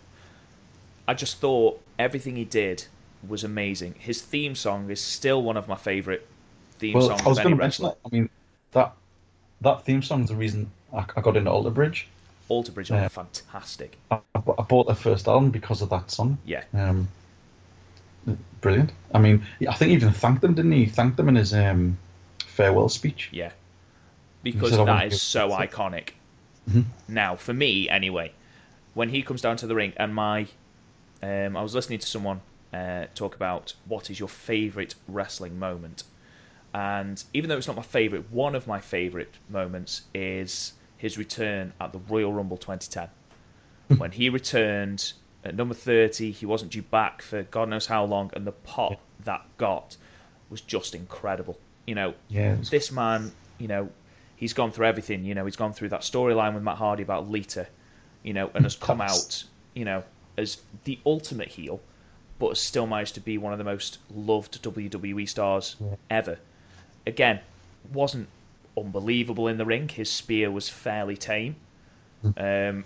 [1.06, 2.84] I just thought everything he did
[3.26, 3.94] was amazing.
[3.98, 6.22] His theme song is still one of my favourite
[6.78, 7.88] theme Well, songs I was of going any to mention wrestler.
[7.90, 7.98] that.
[8.04, 8.30] I mean,
[8.72, 8.92] that
[9.60, 12.06] that theme song is the reason I, I got into Alter Bridge.
[12.48, 13.08] Alter Bridge are Yeah.
[13.08, 13.96] fantastic.
[14.10, 16.38] I, I bought- their first album because of that song.
[16.46, 17.08] Yeah, Um,
[18.60, 18.92] brilliant.
[19.14, 20.84] I mean, I think he even thanked them, didn't he?
[20.84, 21.98] He thanked them in his um,
[22.46, 23.28] farewell speech.
[23.32, 23.50] yeah.
[24.42, 26.10] Because said, "I that is so iconic.
[26.70, 26.84] Mhm.
[27.08, 28.32] Now, for me, anyway,
[28.94, 30.46] when he comes down to the ring, and my,
[31.22, 32.40] um, I was listening to someone
[32.72, 36.04] uh, talk about what is your favorite wrestling moment,
[36.74, 41.72] and even though it's not my favorite, one of my favorite moments is his return
[41.80, 43.08] at the Royal Rumble 2010.
[43.98, 45.12] when he returned
[45.44, 49.00] at number 30, he wasn't due back for God knows how long, and the pop
[49.24, 49.96] that got
[50.50, 51.58] was just incredible.
[51.86, 53.88] You know, Yeah, this man, you know,
[54.36, 55.24] he's gone through everything.
[55.24, 57.66] You know, he's gone through that storyline with Matt Hardy about Lita,
[58.22, 60.02] you know, and has come out, you know,
[60.36, 61.80] as the ultimate heel,
[62.38, 65.94] but has still managed to be one of the most loved WWE stars Yeah.
[66.10, 66.38] ever.
[67.08, 67.40] Again,
[67.92, 68.28] wasn't
[68.76, 69.88] unbelievable in the ring.
[69.88, 71.56] His spear was fairly tame,
[72.36, 72.84] um,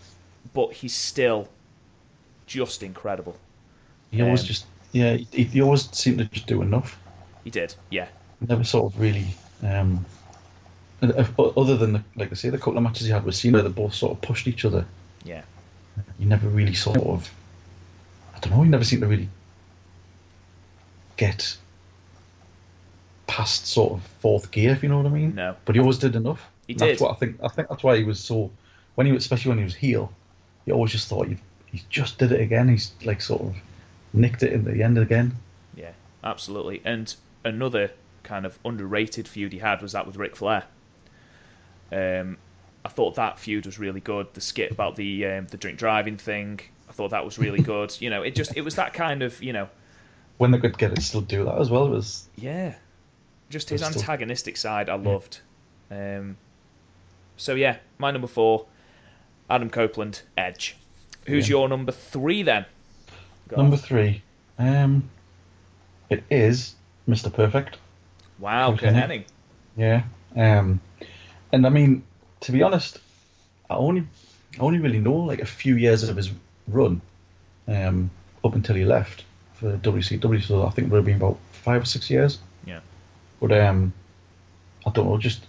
[0.55, 1.49] but he's still
[2.47, 3.37] just incredible.
[4.11, 6.99] he always um, just yeah, he, he always seemed to just do enough.
[7.45, 8.07] He did, yeah,
[8.49, 9.27] Never sort of really.
[9.63, 10.05] Um,
[11.03, 13.69] other than the, like I say, the couple of matches he had with Cena, they
[13.69, 14.85] both sort of pushed each other.
[15.25, 15.43] yeah,
[16.19, 17.29] He never really sort of.
[18.37, 18.63] I don't know.
[18.63, 19.29] You never seemed to really
[21.17, 21.57] get
[23.33, 25.35] past sort of fourth gear, if you know what I mean.
[25.35, 26.51] no, But he always did enough.
[26.67, 27.37] He And That's what I think.
[27.43, 28.51] I think that's why he was so.
[28.95, 30.13] When he, especially when he was heel,
[30.67, 32.69] you always just thought he he just did it again.
[32.69, 33.55] He's like sort of
[34.13, 35.35] nicked it in the end again.
[35.75, 35.93] Yeah,
[36.23, 36.83] absolutely.
[36.85, 37.93] And another
[38.23, 40.65] kind of underrated feud he had was that with Ric Flair.
[41.91, 42.37] Um,
[42.85, 44.27] I thought that feud was really good.
[44.35, 47.97] The skit about the um, the drink driving thing, I thought that was really good.
[47.99, 49.71] You know, it just it was that kind of you know,
[50.37, 51.87] When they could get it, still do that as well.
[51.87, 52.75] It was yeah,
[53.53, 55.41] just his That's antagonistic side I loved.
[55.91, 56.37] Um,
[57.37, 58.67] so yeah, my number four,
[59.51, 60.77] Adam Copeland, Edge.
[61.27, 61.57] Who's Yeah.
[61.57, 62.65] your number three then?
[63.49, 63.83] Go number on.
[63.83, 64.23] three.
[64.59, 65.09] Um,
[66.11, 66.75] it is
[67.09, 67.33] Mr.
[67.33, 67.77] Perfect.
[68.39, 68.75] Wow.
[68.77, 69.25] Curt Hennig.
[69.77, 70.05] Yeah.
[70.35, 70.81] Um,
[71.53, 72.03] and I mean,
[72.41, 72.99] to be honest,
[73.69, 74.07] I only
[74.59, 76.31] I only really know like a few years of his
[76.69, 77.01] run,
[77.69, 78.11] um,
[78.45, 80.43] up until he left for WCW.
[80.43, 82.39] So I think it would have been about five or six years.
[83.43, 83.93] But um,
[84.87, 85.19] I don't know.
[85.19, 85.45] Just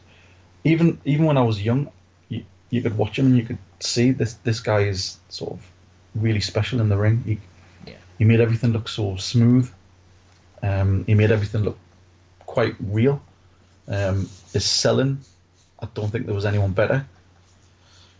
[0.63, 1.91] even even when I was young,
[2.27, 5.71] you, you could watch him and you could see this this guy is sort of
[6.15, 7.21] really special in the ring.
[7.23, 7.37] He
[7.85, 7.93] Yeah.
[8.17, 9.71] he made everything look so smooth.
[10.63, 11.77] Um, he made everything look
[12.39, 13.21] quite real.
[13.87, 15.19] Um, his selling,
[15.79, 17.05] I don't think there was anyone better.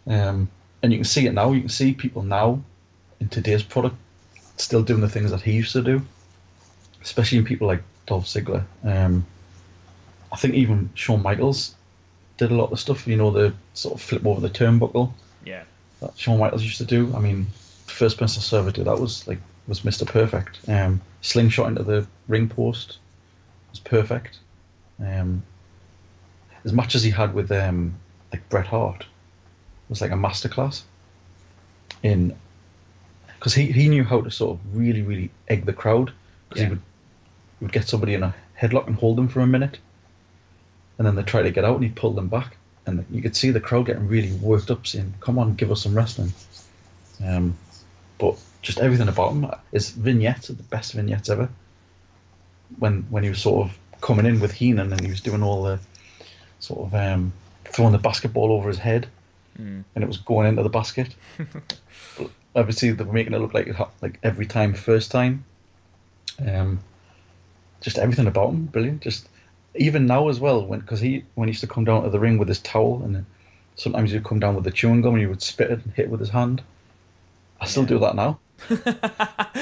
[0.06, 0.50] Um,
[0.84, 1.52] and you can see it now.
[1.52, 2.62] You can see people now
[3.20, 3.96] in today's product
[4.58, 6.02] still doing the things that he used to do,
[7.02, 8.66] especially in people like Dolph Ziggler.
[8.84, 9.26] Um,
[10.34, 11.76] I think even Shawn Michaels
[12.38, 13.08] did a lot of stuff.
[13.08, 15.14] You know, the sort of flip over the turnbuckle
[15.46, 15.64] Yeah.
[16.02, 17.14] that Shawn Michaels used to do.
[17.16, 17.46] I mean,
[17.86, 20.06] the first person I saw ever do that was like was Mr.
[20.06, 20.60] Perfect.
[20.68, 22.98] Um, slingshot into the ring post
[23.70, 24.40] was perfect.
[25.00, 25.44] Um,
[26.66, 27.94] as much as he had with um,
[28.32, 29.06] like Bret Hart
[29.90, 30.82] was like a masterclass
[32.02, 32.36] in
[33.38, 36.12] because he, he knew how to sort of really really egg the crowd
[36.50, 36.68] because Yeah.
[36.68, 36.82] he would
[37.60, 39.78] he would get somebody in a headlock and hold them for a minute
[40.98, 43.36] and then they try to get out and he pulled them back and you could
[43.36, 46.34] see the crowd getting really worked up saying come on give us some wrestling
[47.26, 47.56] um,
[48.18, 51.50] but just everything about him his vignettes are the best vignettes ever
[52.80, 55.64] when when he was sort of coming in with Heenan and he was doing all
[55.64, 55.80] the
[56.60, 57.34] sort of um,
[57.66, 59.08] throwing the basketball over his head
[59.60, 59.84] Mm.
[59.94, 61.14] and it was going into the basket.
[62.56, 63.70] obviously, they were making it look like
[64.02, 65.46] like every time, first time.
[66.44, 66.80] Um,
[67.82, 69.02] just everything about him, brilliant.
[69.02, 69.28] Just
[69.76, 72.20] even now as well, when because he when he used to come down to the
[72.20, 73.26] ring with his towel, and then
[73.76, 76.06] sometimes he'd come down with the chewing gum and he would spit it and hit
[76.06, 76.62] it with his hand.
[77.60, 77.90] I still Yeah.
[77.90, 78.40] do that now.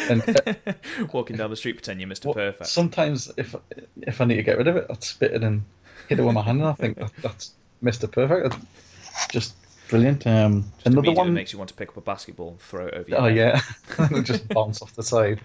[0.10, 0.74] And, uh,
[1.14, 2.26] Walking down the street, pretend you're Mr.
[2.26, 2.70] Well, Perfect.
[2.70, 3.56] Sometimes if
[4.02, 5.64] if I need to get rid of it, I'd spit it and
[6.10, 8.56] hit it with my hand, and I think that, that's Mister Perfect.
[9.06, 9.54] It's just
[9.90, 10.26] brilliant.
[10.28, 11.34] Um, another Immediately one.
[11.34, 13.36] makes you want to pick up a basketball and throw it over your Oh head.
[13.38, 13.62] yeah,
[13.98, 15.42] and just bounce off the side.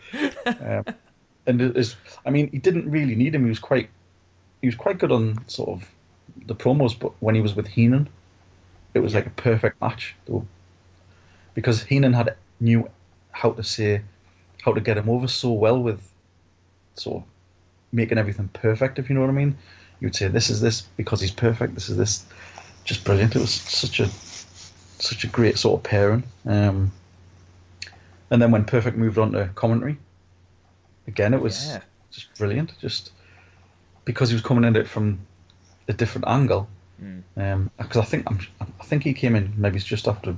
[0.47, 0.85] Um,
[1.47, 3.45] and it is, I mean, he didn't really need him.
[3.45, 3.89] He was quite,
[4.67, 5.89] he was quite good on sort of
[6.49, 8.09] the promos, but when he was with Heenan,
[8.95, 10.17] it was like a perfect match.
[10.27, 10.43] Were-
[11.55, 12.91] Because Heenan had knew
[13.31, 14.03] how to say,
[14.65, 16.01] how to get him over so well with,
[16.97, 17.29] sort of
[17.93, 18.99] making everything perfect.
[18.99, 19.57] If you know what I mean,
[20.01, 21.75] you'd say this is this because he's perfect.
[21.77, 22.27] This is this,
[22.83, 23.37] just brilliant.
[23.37, 24.09] It was such a
[24.99, 26.25] such a great sort of pairing.
[26.45, 26.91] Um,
[28.33, 29.97] and then when Perfect moved on to commentary,
[31.07, 31.81] again it was Yeah.
[32.11, 32.73] just brilliant.
[32.81, 33.13] Just
[34.07, 35.19] because he was coming at it from
[35.89, 36.67] a different angle.
[37.03, 37.69] Mm.
[37.77, 38.41] Because I think I'm,
[38.81, 40.35] I think he came in maybe just after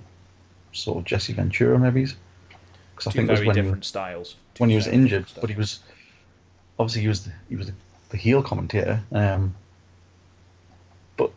[0.72, 2.06] sort of Jesse Ventura, maybe.
[2.06, 4.34] Because I Two think it was very when he, different styles.
[4.54, 5.78] Two when he was injured, different but he was
[6.80, 7.74] obviously he was the, he was the,
[8.08, 9.00] the heel commentator.
[9.12, 9.54] Um,
[11.16, 11.30] but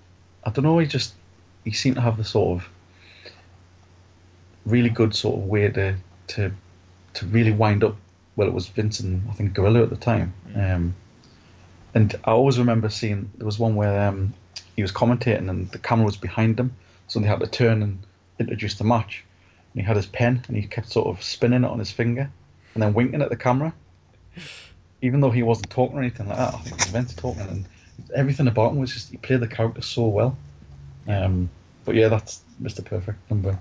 [0.44, 0.80] I don't know.
[0.80, 1.14] He just
[1.64, 2.70] he seemed to have the sort of
[4.66, 5.96] really good sort of way to
[6.28, 6.52] to
[7.14, 7.96] to really wind up.
[8.36, 10.34] Well, it was Vince and I think Gorilla at the time.
[10.56, 10.96] Um,
[11.94, 14.34] and I always remember seeing there was one where um,
[14.76, 16.74] he was commentating and the camera was behind him,
[17.08, 18.00] so they had to turn and
[18.40, 19.24] introduce the match.
[19.74, 22.30] And he had his pen and he kept sort of spinning it on his finger
[22.74, 23.74] and then winking at the camera.
[25.02, 27.42] Even though he wasn't talking or anything like that, I think it was Vince talking
[27.42, 27.66] and
[28.14, 30.38] everything about him was just he played the character so well.
[31.08, 31.50] Um,
[31.86, 32.84] but yeah, that's Mr.
[32.86, 33.58] Perfect number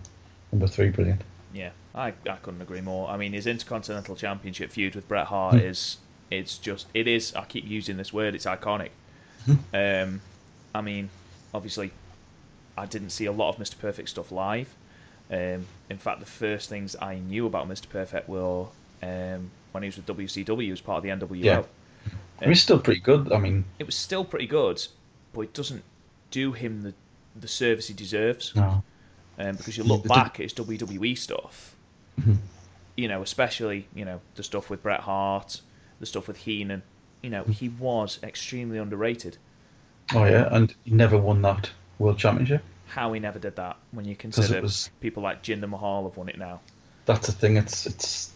[0.52, 1.22] number three, brilliant.
[1.54, 3.08] Yeah, I, I couldn't agree more.
[3.08, 5.60] I mean, his Intercontinental Championship feud with Bret Hart Hmm.
[5.60, 5.96] is
[6.30, 7.34] it's just it is.
[7.34, 8.34] I keep using this word.
[8.34, 8.90] It's iconic.
[9.74, 10.20] Um,
[10.74, 11.08] I mean,
[11.54, 11.90] obviously,
[12.76, 13.78] I didn't see a lot of Mr.
[13.78, 14.68] Perfect stuff live.
[15.30, 17.88] Um, in fact, the first things I knew about Mr.
[17.88, 18.66] Perfect were
[19.02, 21.42] um, when he was with WCW as part of the NWO.
[21.42, 21.62] Yeah.
[22.40, 23.32] I mean, it's still pretty good.
[23.32, 24.86] I mean, It was still pretty good,
[25.32, 25.82] but it doesn't
[26.30, 26.94] do him the
[27.38, 28.52] the service he deserves.
[28.56, 28.82] no,
[29.38, 31.74] Um, because you look back at his WWE stuff,
[32.20, 32.38] Mhm.
[32.96, 35.60] you know, especially you know the stuff with Bret Hart,
[36.00, 36.82] the stuff with Heenan.
[37.22, 39.36] You know, he was extremely underrated.
[40.14, 42.62] oh yeah, and he never won that world championship.
[42.86, 46.16] How he never did that when you it consider was- people like Jinder Mahal have
[46.16, 46.60] won it now.
[47.06, 47.56] That's the thing.
[47.56, 48.32] It's it's,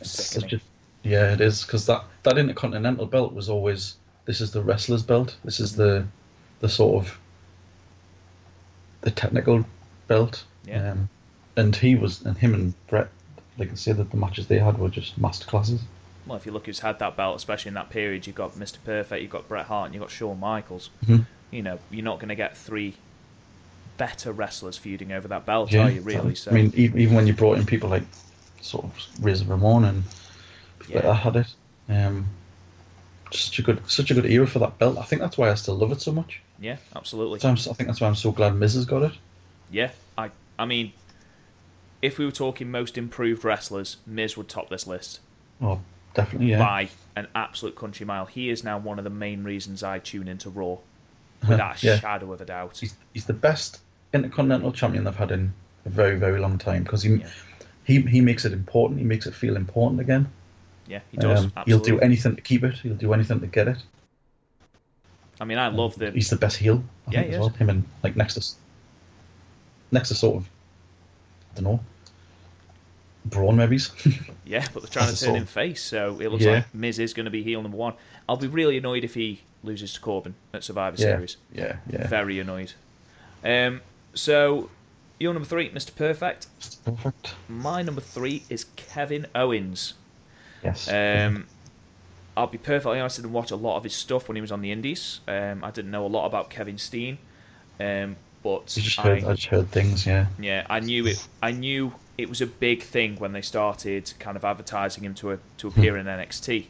[0.00, 0.60] it's such a
[1.02, 5.36] yeah, it is because that that intercontinental belt was always this is the wrestler's belt.
[5.44, 6.06] This is the
[6.60, 7.18] the sort of
[9.00, 9.64] the technical
[10.06, 10.44] belt.
[10.66, 10.92] Yeah.
[10.92, 11.08] Um,
[11.56, 13.08] and he was and him and Bret,
[13.58, 15.80] like I say, that the matches they had were just masterclasses.
[16.28, 18.76] Well, if you look who's had that belt, especially in that period, you've got Mr.
[18.84, 20.90] Perfect, you've got Bret Hart, and you've got Shawn Michaels.
[21.06, 21.24] Mhm.
[21.50, 22.94] You know, you're not going to get three
[23.96, 26.02] better wrestlers feuding over that belt, are you?
[26.02, 26.34] Really?
[26.34, 28.04] So I mean, even, when you brought in people like
[28.60, 30.04] sort of Razor Ramon and
[30.78, 31.10] people like Yeah.
[31.10, 31.54] that had it.
[31.88, 32.26] Um,
[33.32, 34.98] such a good, such a good era for that belt.
[34.98, 36.40] I think that's why I still love it so much.
[36.60, 37.40] yeah, absolutely.
[37.40, 39.12] So I'm, I think that's why I'm so glad Miz has got it.
[39.70, 40.92] Yeah, I I mean,
[42.02, 45.20] if we were talking most improved wrestlers, Miz would top this list
[45.62, 45.80] Oh,
[46.18, 46.58] definitely, yeah.
[46.58, 48.26] by an absolute country mile.
[48.26, 50.76] He is now one of the main reasons I tune into Raw,
[51.48, 51.98] without a Yeah.
[51.98, 52.76] shadow of a doubt.
[52.78, 53.80] He's, he's the best
[54.12, 55.52] intercontinental champion they've had in
[55.86, 57.28] a very, very long time because he, Yeah.
[57.84, 59.00] he he makes it important.
[59.00, 60.28] He makes it feel important again.
[60.86, 61.44] Yeah, he does.
[61.44, 62.74] Um, he'll do anything to keep it.
[62.76, 63.78] He'll do anything to get it.
[65.40, 66.82] I mean, I love the He's the best heel.
[67.06, 67.40] I Yeah, think, he as is.
[67.40, 67.48] well.
[67.50, 68.56] Him and like Nexus.
[69.92, 70.48] Nexus sort of.
[71.52, 71.80] I don't know.
[73.28, 73.78] Braun maybe.
[74.44, 76.52] Yeah, but they're trying to That's turn him face, so it looks Yeah.
[76.52, 77.92] like Miz is going to be heel number one.
[78.28, 81.36] I'll be really annoyed if he loses to Corbin at Survivor yeah, Series.
[81.52, 82.06] yeah, yeah.
[82.06, 82.72] Very annoyed.
[83.44, 83.82] Um,
[84.14, 84.70] so,
[85.20, 85.94] your number three, Mr.
[85.94, 86.46] Perfect.
[86.58, 87.34] It's perfect.
[87.48, 89.92] My number three is Kevin Owens.
[90.64, 90.88] Yes.
[90.88, 91.46] Um,
[92.36, 94.50] I'll be perfectly honest, I didn't watch a lot of his stuff when he was
[94.52, 95.20] on the Indies.
[95.28, 97.18] Um, I didn't know a lot about Kevin Steen,
[97.80, 98.16] um,
[98.48, 99.24] but I just heard.
[99.24, 100.06] I just heard things.
[100.06, 100.26] Yeah.
[100.40, 101.26] yeah, I knew it.
[101.42, 105.32] I knew it was a big thing when they started kind of advertising him to
[105.32, 106.66] a, to appear in NXT,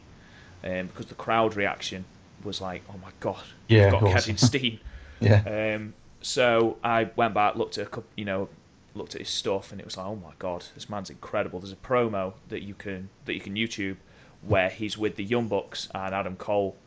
[0.65, 2.03] um, because the crowd reaction
[2.43, 4.11] was like, "Oh my god, Yeah, we've got.
[4.11, 4.79] Kevin Steen."
[5.21, 5.75] Yeah.
[5.75, 8.47] Um, so I went back, looked at a couple, you know,
[8.95, 11.59] looked at his stuff, and it was like, oh my god, this man's incredible.
[11.59, 13.97] There's a promo that you can that you can YouTube
[14.41, 16.77] where he's with the Young Bucks and Adam Cole,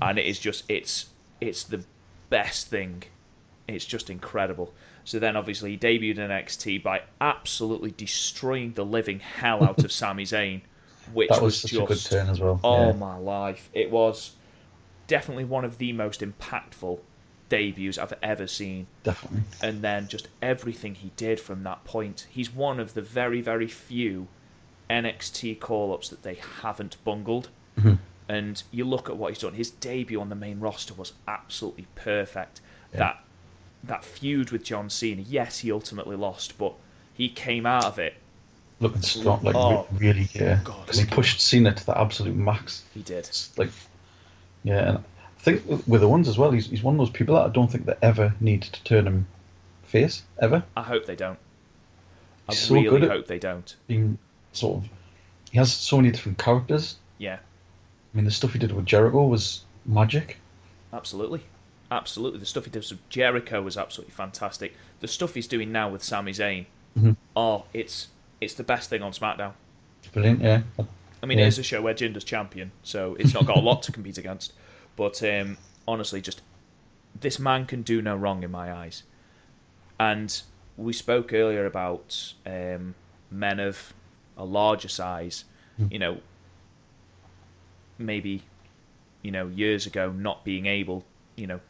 [0.00, 1.84] and it is just it's it's the
[2.30, 3.02] best thing.
[3.68, 4.72] It's just incredible.
[5.04, 9.92] So then, obviously, he debuted in NXT by absolutely destroying the living hell out of
[10.00, 10.60] Sami Zayn,
[11.12, 12.60] which that was was just a good turn as well.
[12.62, 12.92] Oh yeah.
[12.92, 13.68] my life!
[13.72, 14.32] It was
[15.06, 17.00] definitely one of the most impactful
[17.48, 18.86] debuts I've ever seen.
[19.04, 19.42] Definitely.
[19.62, 22.26] And then just everything he did from that point.
[22.30, 24.28] He's one of the very, very few
[24.90, 27.48] NXT call ups that they haven't bungled.
[27.78, 27.98] Mhm.
[28.28, 29.54] And you look at what he's done.
[29.54, 32.60] His debut on the main roster was absolutely perfect.
[32.92, 32.98] Yeah.
[32.98, 33.24] That
[33.84, 36.74] that feud with John Cena, yes, he ultimately lost, but
[37.14, 38.14] he came out of it.
[38.78, 40.60] Looking strong, like Oh, really, yeah.
[40.62, 42.84] Because he pushed Cena to the absolute max.
[42.92, 43.28] He did.
[43.56, 43.70] Like,
[44.64, 47.36] yeah, and I think with the ones as well, he's, he's one of those people
[47.36, 49.26] that I don't think they ever need to turn him
[49.84, 50.62] face ever.
[50.76, 51.38] I hope they don't.
[52.48, 53.74] I He's so really good hope they don't.
[53.86, 54.18] Being
[54.52, 54.90] sort of,
[55.50, 56.96] he has so many different characters.
[57.18, 57.36] Yeah.
[57.36, 60.38] I mean, the stuff he did with Jericho was magic.
[60.92, 61.42] Absolutely.
[61.90, 62.40] Absolutely.
[62.40, 64.74] The stuff he does with Jericho was absolutely fantastic.
[65.00, 66.66] The stuff he's doing now with Sami Zayn,
[66.98, 67.16] Mhm.
[67.36, 68.08] oh, it's
[68.40, 69.52] it's the best thing on SmackDown.
[70.12, 70.62] Brilliant, yeah.
[71.22, 71.44] I mean, Yeah.
[71.44, 74.18] it is a show where Jinder's champion, so it's not got a lot to compete
[74.18, 74.52] against.
[74.96, 75.56] But um,
[75.88, 76.42] honestly, just
[77.18, 79.04] this man can do no wrong in my eyes.
[79.98, 80.38] And
[80.76, 82.94] we spoke earlier about um,
[83.30, 83.94] men of
[84.36, 85.44] a larger size,
[85.90, 86.20] you know,
[87.98, 88.42] maybe,
[89.22, 91.04] you know, years ago not being able,
[91.36, 91.60] you know,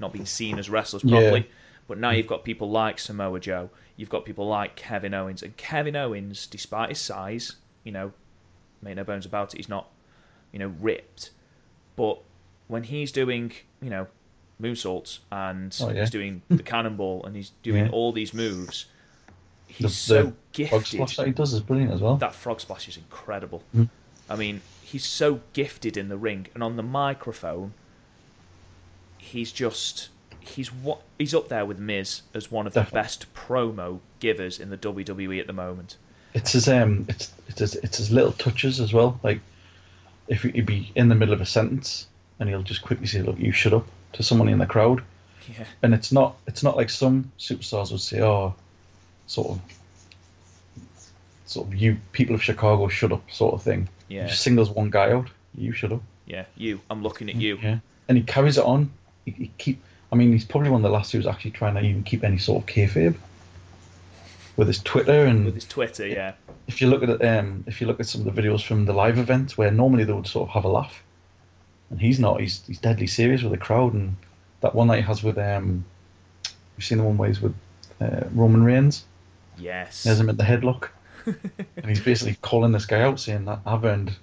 [0.00, 1.40] not being seen as wrestlers Yeah.
[1.86, 5.56] But now you've got people like Samoa Joe, you've got people like Kevin Owens, and
[5.56, 8.12] Kevin Owens, despite his size, you know,
[8.80, 9.88] make no bones about it, he's not,
[10.52, 11.30] you know, ripped.
[11.96, 12.18] But
[12.68, 14.06] when he's doing, you know,
[14.62, 16.00] moonsaults and Oh, yeah.
[16.00, 17.90] he's doing the cannonball and he's doing Yeah.
[17.92, 18.86] all these moves,
[19.66, 20.70] The, he's so the gifted.
[20.70, 22.16] frog splash that he does is brilliant as well.
[22.16, 23.64] That frog splash is incredible.
[23.74, 23.88] Mm.
[24.28, 27.74] I mean, he's so gifted in the ring and on the microphone.
[29.20, 30.08] He's just
[30.40, 34.70] he's what he's up there with Miz as one of the best promo givers in
[34.70, 35.96] the WWE at the moment.
[36.34, 39.18] It's his um, it's it's his, it's his little touches as well.
[39.22, 39.40] Like
[40.28, 42.06] if he'd be in the middle of a sentence
[42.38, 45.02] and he'll just quickly say, "Look, you shut up" to someone in the crowd,
[45.48, 48.54] Yeah, and it's not it's not like some superstars would say, "Oh,
[49.26, 49.60] sort of."
[51.46, 53.88] Sort of you people of Chicago shut up sort of thing.
[54.08, 55.28] He yeah, just singles one guy out.
[55.56, 56.00] You shut up.
[56.24, 56.44] yeah.
[56.56, 57.58] You, I'm looking at you.
[57.60, 57.78] Yeah.
[58.08, 58.92] And he carries it on.
[59.24, 59.82] He, he keep.
[60.12, 62.38] I mean, he's probably one of the last who's actually trying to even keep any
[62.38, 63.14] sort of kayfabe
[64.60, 66.34] with his Twitter and With his Twitter, yeah,
[66.66, 68.92] if you look at um, if you look at some of the videos from the
[68.92, 71.02] live event where normally they would sort of have a laugh,
[71.88, 72.40] and he's not.
[72.40, 74.16] He's he's deadly serious with the crowd, and
[74.60, 75.84] that one that he has with um,
[76.76, 77.54] you've seen the one where he's with
[78.02, 79.04] uh, Roman Reigns.
[79.56, 80.02] yes.
[80.02, 80.88] He has him at the headlock,
[81.26, 84.14] and he's basically calling this guy out, saying that I've earned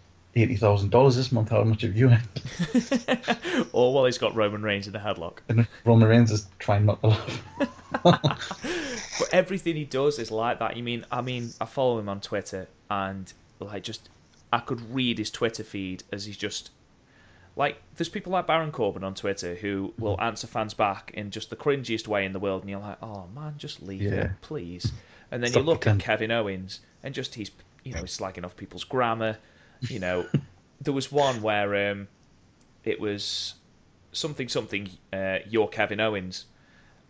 [0.41, 1.50] eighty thousand dollars this month.
[1.50, 3.67] How much have you earned?
[3.71, 5.39] or while he's got Roman Reigns in the headlock.
[5.50, 8.54] And Roman Reigns is trying not to laugh.
[9.19, 10.78] But everything he does is like that.
[10.78, 11.06] You mean?
[11.12, 14.10] I mean, I follow him on Twitter, and like, just
[14.54, 16.69] I could read his Twitter feed as he's just
[17.56, 17.82] like.
[17.95, 20.23] There's people like Baron Corbin on Twitter who will mm.
[20.23, 23.28] answer fans back in just the cringiest way in the world, and you're like, oh
[23.34, 24.12] man, just leave Yeah.
[24.12, 24.91] it, please.
[25.32, 27.52] And then Stop you look at Kevin Owens, and just he's
[27.84, 29.38] you know he's slagging off people's grammar.
[29.81, 30.25] You know,
[30.81, 32.07] there was one where um,
[32.83, 33.55] it was
[34.11, 34.89] something something.
[35.13, 36.45] Uh, you're Kevin Owens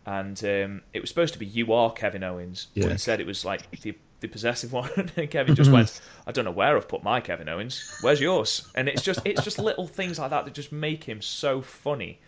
[0.06, 2.92] and um, it was supposed to be you are Kevin Owens, but Yeah.
[2.92, 4.90] instead it was like the the possessive one.
[5.18, 7.94] and Kevin just went, "I don't know where I've put my Kevin Owens.
[8.02, 11.22] Where's yours?" And it's just it's just little things like that that just make him
[11.22, 12.20] so funny.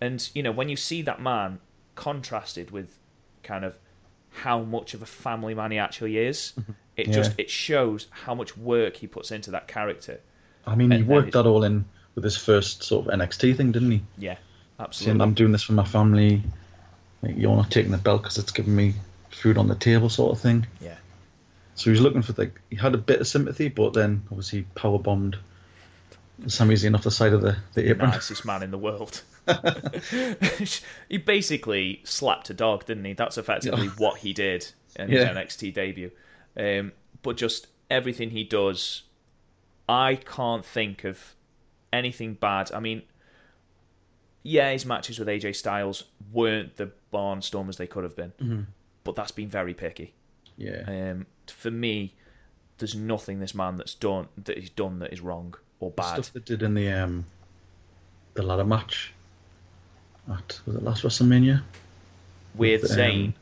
[0.00, 1.58] And you know when you see that man
[1.96, 2.96] contrasted with
[3.42, 3.76] kind of
[4.30, 6.52] how much of a family man he actually is,
[6.96, 10.20] it just it shows how much work he puts into that character.
[10.66, 13.56] I mean, he And- and worked that all in with his first sort of NXT
[13.56, 14.02] thing, didn't he?
[14.18, 14.40] Yeah, Saying,
[14.80, 15.22] absolutely.
[15.22, 16.42] I'm doing this for my family.
[17.22, 18.94] You're not taking the belt because it's giving me
[19.30, 20.66] food on the table, sort of thing.
[20.80, 20.94] Yeah.
[21.74, 24.62] So he was looking for like he had a bit of sympathy, but then obviously
[24.74, 25.36] power bombed
[26.46, 28.10] Sami Zayn off the side of the, the apron.
[28.10, 29.22] nicest man in the world.
[31.08, 33.12] he basically slapped a dog, didn't he?
[33.12, 36.10] That's effectively what he did in his NXT debut.
[36.56, 36.92] Um,
[37.22, 39.02] but just everything he does,
[39.88, 41.34] I can't think of
[41.92, 42.72] anything bad.
[42.72, 43.02] I mean,
[44.42, 48.60] yeah, his matches with AJ Styles weren't the barnstormers they could have been, Mm-hmm.
[49.04, 50.14] but that's been very picky.
[50.56, 50.84] Yeah.
[50.86, 52.14] Um, for me,
[52.78, 56.12] there's nothing this man that's done that he's done that is wrong or The bad.
[56.24, 57.24] Stuff they did in the um
[58.34, 59.12] the ladder match
[60.30, 61.62] at was it last WrestleMania?
[62.54, 63.32] with um, Zayn.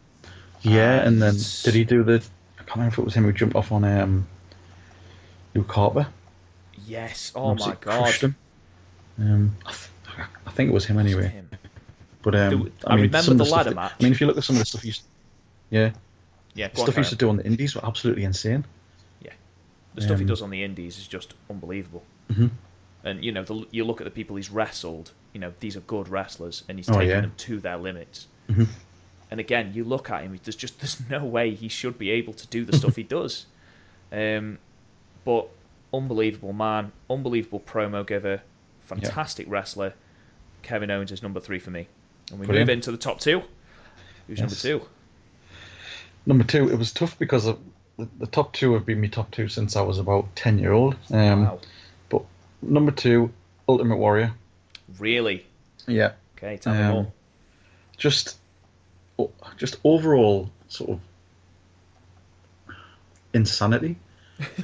[0.62, 2.24] Yeah, and then did he do the?
[2.64, 4.26] I can't remember if it was him who jumped off on um
[5.54, 6.06] Luke Harper.
[6.86, 7.32] Yes.
[7.34, 8.34] Oh my god.
[9.18, 11.28] Um, I, th- I think it was him anyway.
[11.28, 11.50] Him.
[12.22, 13.92] But um, Do- I I, mean, remember the ladder that- match.
[14.00, 15.02] I mean, if you look at some of the stuff he used,
[15.70, 15.90] yeah,
[16.54, 16.66] Yeah.
[16.68, 18.64] on, stuff he used to do on the Indies were absolutely insane.
[19.22, 19.32] Yeah,
[19.94, 22.02] The stuff he um, does on the Indies is just unbelievable.
[22.32, 22.50] Mhm.
[23.04, 25.12] And you know, the, you look at the people he's wrestled.
[25.32, 27.20] You know, these are good wrestlers, and he's Oh, taken yeah.
[27.20, 28.26] them to their limits.
[28.50, 28.66] Mhm.
[29.34, 30.38] And again, you look at him.
[30.44, 33.46] There's just there's no way he should be able to do the stuff he does.
[34.12, 34.58] Um,
[35.24, 35.48] but
[35.92, 38.42] unbelievable man, unbelievable promo giver,
[38.84, 39.94] fantastic wrestler.
[40.62, 41.88] Kevin Owens is number three for me.
[42.30, 42.68] And we Brilliant.
[42.68, 43.42] move into the top two.
[44.28, 44.82] Who's number two?
[46.26, 47.58] Number two, it was tough because of
[47.98, 50.70] the, the top two have been my top two since I was about ten year
[50.70, 50.94] old.
[51.10, 51.58] Um, wow.
[52.08, 52.22] But
[52.62, 53.32] number two,
[53.68, 54.32] Ultimate Warrior.
[55.00, 55.44] Really?
[55.88, 57.12] Yeah, Okay, tell me Um, more.
[57.96, 58.36] just
[59.56, 61.00] just overall sort of
[63.32, 63.96] insanity.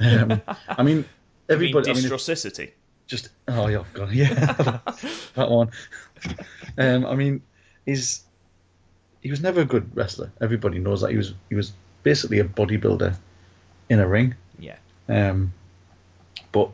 [0.01, 1.05] Um, I mean,
[1.47, 1.87] everybody.
[1.87, 2.73] you I mean mean,
[3.07, 4.29] just oh yeah, God, yeah,
[5.35, 5.71] that one.
[6.77, 7.41] Um, I mean,
[7.85, 8.23] he's
[9.21, 10.31] he was never a good wrestler.
[10.41, 13.15] Everybody knows that he was he was basically a bodybuilder
[13.89, 14.35] in a ring.
[14.59, 14.77] Yeah.
[15.07, 15.53] Um,
[16.51, 16.71] but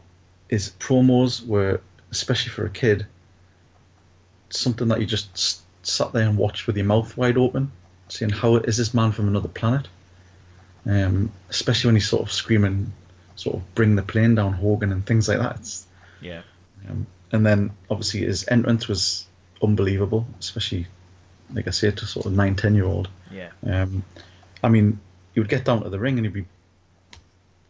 [0.49, 3.05] his promos were, especially for a kid,
[4.49, 7.71] something that you just sat there and watched with your mouth wide open,
[8.09, 9.87] seeing how is this man from another planet.
[10.85, 12.93] Um, especially when he's sort of screaming,
[13.35, 15.57] sort of bring the plane down, Hogan, and things like that.
[15.57, 15.85] It's,
[16.21, 16.41] Yeah.
[16.89, 19.25] um, and then obviously his entrance was
[19.61, 20.87] unbelievable, especially
[21.53, 23.09] like I say to sort of nine, ten year old.
[23.31, 23.49] Yeah.
[23.65, 24.03] Um,
[24.63, 24.99] I mean,
[25.33, 26.45] he would get down to the ring and he'd be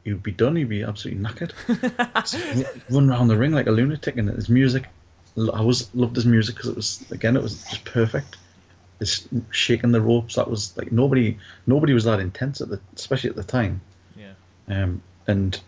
[0.03, 0.55] he would be done.
[0.55, 1.51] He'd be absolutely knackered.
[2.89, 4.85] Run around the ring like a lunatic, and his music.
[5.37, 8.37] I was loved his music because it was again it was just perfect.
[8.99, 13.29] His shaking the ropes that was like nobody nobody was that intense at the especially
[13.29, 13.81] at the time.
[14.15, 14.33] Yeah.
[14.67, 15.59] Um, and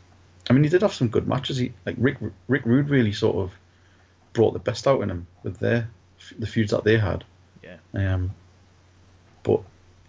[0.49, 1.57] I mean, he did have some good matches.
[1.57, 3.51] He like Rick Rick Rude really sort of
[4.33, 5.89] brought the best out in him with their
[6.39, 7.23] the feuds that they had.
[7.63, 7.77] Yeah.
[7.93, 8.31] Um,
[9.43, 9.61] but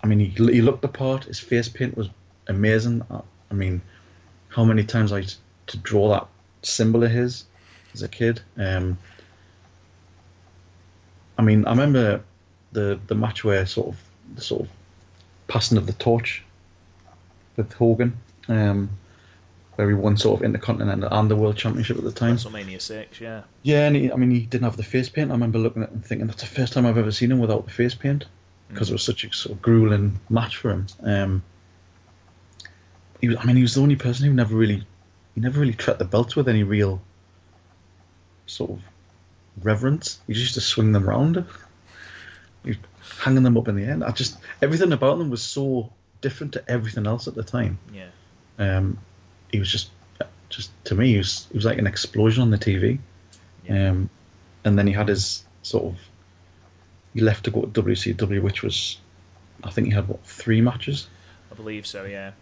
[0.02, 1.24] I mean, he he looked the part.
[1.24, 2.08] His face paint was
[2.48, 3.02] amazing.
[3.10, 3.20] I,
[3.50, 3.82] I mean,
[4.48, 6.26] how many times I used to draw that
[6.62, 7.44] symbol of his
[7.94, 8.40] as a kid.
[8.56, 8.98] Um,
[11.40, 12.22] I mean, I remember
[12.72, 13.96] the the match where sort of
[14.34, 14.68] the sort of
[15.48, 16.44] passing of the torch
[17.56, 18.90] with Hogan, um,
[19.76, 22.36] where he won sort of Intercontinental and the World Championship at the time.
[22.36, 23.22] WrestleMania six.
[23.22, 23.44] Yeah.
[23.62, 25.30] Yeah, and he, I mean, he didn't have the face paint.
[25.30, 27.38] I remember looking at it and thinking that's the first time I've ever seen him
[27.38, 28.26] without the face paint
[28.68, 30.86] because it was such a sort of grueling match for him.
[31.02, 31.42] Um,
[33.22, 34.84] he was, I mean, he was the only person who never really,
[35.34, 37.00] he never really tread the belts with any real
[38.44, 38.80] sort of
[39.62, 40.20] reverence.
[40.26, 41.44] He used to swing them round,
[42.64, 42.76] he
[43.20, 44.04] hanging them up in the end.
[44.04, 47.78] I just everything about them was so different to everything else at the time.
[47.92, 48.08] Yeah.
[48.58, 48.98] Um,
[49.50, 49.90] he was just,
[50.48, 52.98] just to me, he was, he was like an explosion on the TV.
[53.66, 53.90] Yeah.
[53.90, 54.10] Um,
[54.64, 55.98] and then he had his sort of,
[57.14, 58.98] he left to go to WCW, which was,
[59.64, 61.08] I think he had what three matches.
[61.50, 62.04] I believe so.
[62.04, 62.32] Yeah.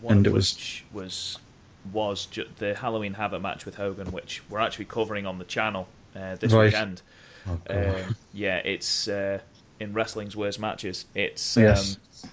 [0.00, 1.38] One And it was- which was
[1.92, 2.26] was
[2.58, 5.86] the Halloween Havoc match with Hogan, which we're actually covering on the channel
[6.16, 6.64] uh, this Right.
[6.66, 7.02] weekend.
[7.46, 7.60] Oh.
[7.68, 9.38] Um, yeah, it's uh,
[9.80, 11.04] in wrestling's worst matches.
[11.14, 11.98] It's Yes.
[12.24, 12.30] um,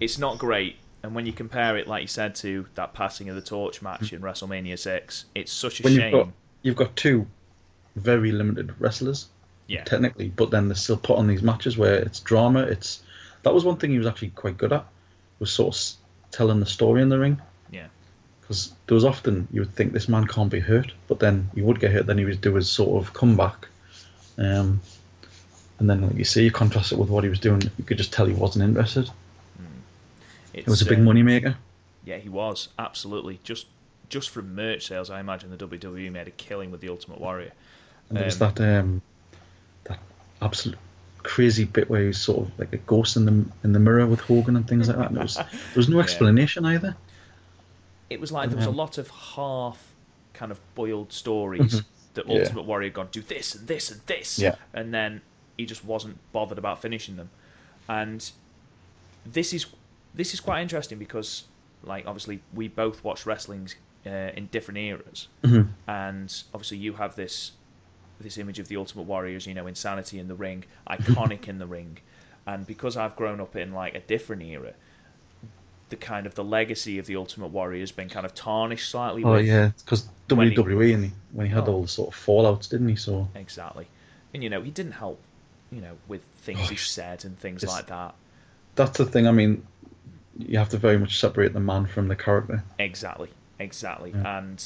[0.00, 3.36] it's not great, and when you compare it, like you said, to that passing of
[3.36, 6.02] the torch match in WrestleMania six, it's such a when shame.
[6.14, 6.32] you've got
[6.62, 7.26] you've got two
[7.96, 9.26] very limited wrestlers,
[9.66, 9.84] Yeah.
[9.84, 12.60] technically, but then they're still put on these matches where it's drama.
[12.62, 13.02] It's
[13.44, 14.84] that was one thing he was actually quite good at,
[15.38, 17.40] was sort of telling the story in the ring.
[18.48, 18.54] Yeah.
[18.54, 21.60] Because there was often you would think this man can't be hurt, but then he
[21.62, 22.06] would get hurt.
[22.06, 23.68] Then he would do his sort of comeback,
[24.38, 24.80] um,
[25.78, 27.62] and then like you see, you contrast it with what he was doing.
[27.76, 29.10] You could just tell he wasn't interested.
[30.54, 31.56] It's, It was a big uh, money maker.
[32.04, 33.66] Yeah, he was absolutely just
[34.08, 35.10] just from merch sales.
[35.10, 37.52] I imagine the WWE made a killing with the Ultimate Warrior.
[38.08, 39.02] And there was Um, that um,
[39.84, 39.98] that
[40.40, 40.78] absolute
[41.22, 44.06] crazy bit where he was sort of like a ghost in the in the mirror
[44.06, 45.10] with Hogan and things like that.
[45.10, 45.46] And was there
[45.76, 46.96] was no explanation either.
[48.10, 49.94] It was like there was a lot of half
[50.34, 51.82] kind of boiled stories
[52.14, 52.30] that Mm-hmm.
[52.32, 52.40] Yeah.
[52.42, 54.56] Ultimate Warrior had gone do this and this and this, Yeah.
[54.72, 55.20] and then
[55.56, 57.30] he just wasn't bothered about finishing them.
[57.88, 58.28] And
[59.24, 59.66] this is
[60.14, 61.44] this is quite interesting because,
[61.84, 63.68] like, obviously we both watch wrestling
[64.06, 65.68] uh, in different eras, Mhm.
[65.86, 67.52] and obviously you have this
[68.20, 71.66] this image of the Ultimate Warriors, you know, insanity in the ring, iconic in the
[71.66, 71.98] ring,
[72.46, 74.72] and because I've grown up in like a different era,
[75.90, 79.24] the kind of the legacy of the Ultimate Warrior has been kind of tarnished slightly.
[79.24, 81.72] Oh with, yeah, because when he- WWE and he, when he had Oh.
[81.74, 82.96] all the sort of fallouts, didn't he?
[82.96, 83.86] So exactly,
[84.34, 85.20] and you know he didn't help,
[85.72, 88.14] you know, with things Oh, he said and things like that.
[88.74, 89.26] that's the thing.
[89.26, 89.66] I mean,
[90.38, 92.62] you have to very much separate the man from the character.
[92.78, 94.10] Exactly, exactly.
[94.14, 94.38] Yeah.
[94.38, 94.64] And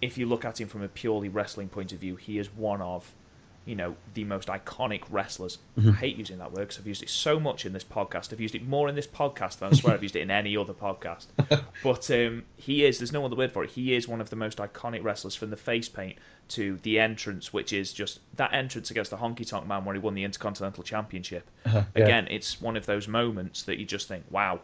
[0.00, 2.80] if you look at him from a purely wrestling point of view, he is one
[2.80, 3.12] of,
[3.64, 5.58] you know, the most iconic wrestlers.
[5.78, 5.90] Mm-hmm.
[5.90, 8.32] I hate using that word because I've used it so much in this podcast.
[8.32, 10.56] I've used it more in this podcast than I swear I've used it in any
[10.56, 11.26] other podcast.
[11.82, 13.70] But um, he is, there's no other word for it.
[13.70, 16.16] He is one of the most iconic wrestlers from the face paint
[16.48, 20.00] to the entrance, which is just that entrance against the Honky Tonk Man where he
[20.00, 21.48] won the Intercontinental Championship.
[21.66, 22.04] Uh-huh, yeah.
[22.04, 24.60] Again, it's one of those moments that you just think, wow,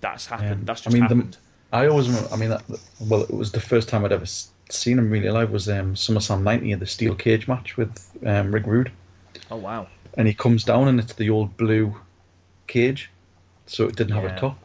[0.00, 0.52] that's happened.
[0.52, 1.36] Um, that's I just mean, the- happened.
[1.72, 2.28] I always remember.
[2.32, 2.64] I mean, that,
[3.00, 4.26] well, it was the first time I'd ever
[4.72, 8.66] seen him really live was um, SummerSlam '90 the steel cage match with um, Rick
[8.66, 8.92] Rude,
[9.50, 9.86] Oh, wow.
[10.14, 11.94] and he comes down and it's the old blue
[12.66, 13.10] cage,
[13.66, 14.36] so it didn't have Yeah.
[14.36, 14.58] a top.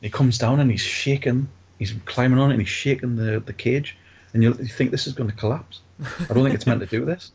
[0.00, 1.48] He comes down and he's shaking.
[1.78, 3.96] He's climbing on it and he's shaking the, the cage,
[4.32, 5.80] and you, you think this is going to collapse.
[6.00, 7.32] I don't think it's meant to do this.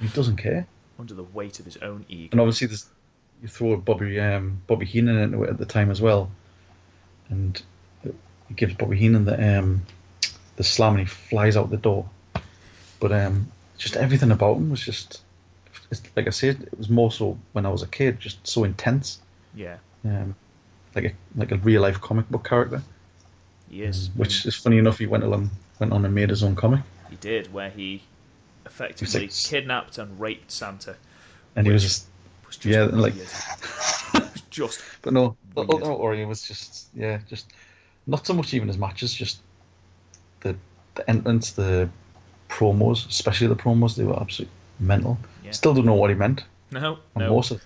[0.00, 0.66] He doesn't care.
[0.98, 2.28] under the weight of his own ego.
[2.32, 2.86] And obviously, there's,
[3.42, 6.30] you throw Bobby um, Bobby Heenan into it at the time as well,
[7.30, 7.60] and
[8.02, 9.82] he gives Bobby Heenan the um,
[10.58, 12.06] the slam and he flies out the door.
[13.00, 15.22] But um, just everything about him was just,
[15.90, 18.64] it's, like I said, it was more so when I was a kid, just so
[18.64, 19.20] intense,
[19.54, 20.34] Yeah, um,
[20.94, 22.82] like a like a real life comic book character.
[23.70, 23.96] Yes.
[23.96, 24.10] is.
[24.16, 27.16] Which is funny enough, he went along went on and made his own comic, he
[27.16, 28.02] did, where he
[28.66, 30.96] effectively like- kidnapped and raped Santa.
[31.56, 32.06] and he was just
[32.46, 32.94] was just Yeah, weird.
[32.94, 33.14] like-
[34.50, 35.70] just But no, Weird.
[35.70, 37.46] Ultimate Warrior was just yeah, just
[38.06, 39.38] not so much even his matches, just
[40.40, 40.56] the
[40.94, 41.88] the entrance, the
[42.48, 45.18] promos, especially the promos, they were absolutely mental.
[45.44, 45.50] Yeah.
[45.52, 46.44] Still don't know what he meant.
[46.70, 47.30] no, And no.
[47.34, 47.62] most of,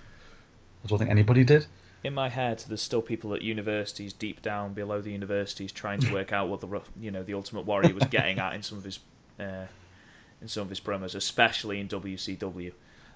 [0.84, 1.66] I don't think anybody did.
[2.04, 6.12] In my head, there's still people at universities, deep down below the universities, trying to
[6.12, 8.84] work out what the you know the Ultimate Warrior was getting at in some of
[8.84, 8.98] his
[9.38, 9.66] uh,
[10.40, 12.72] in some of his promos, especially in WCW,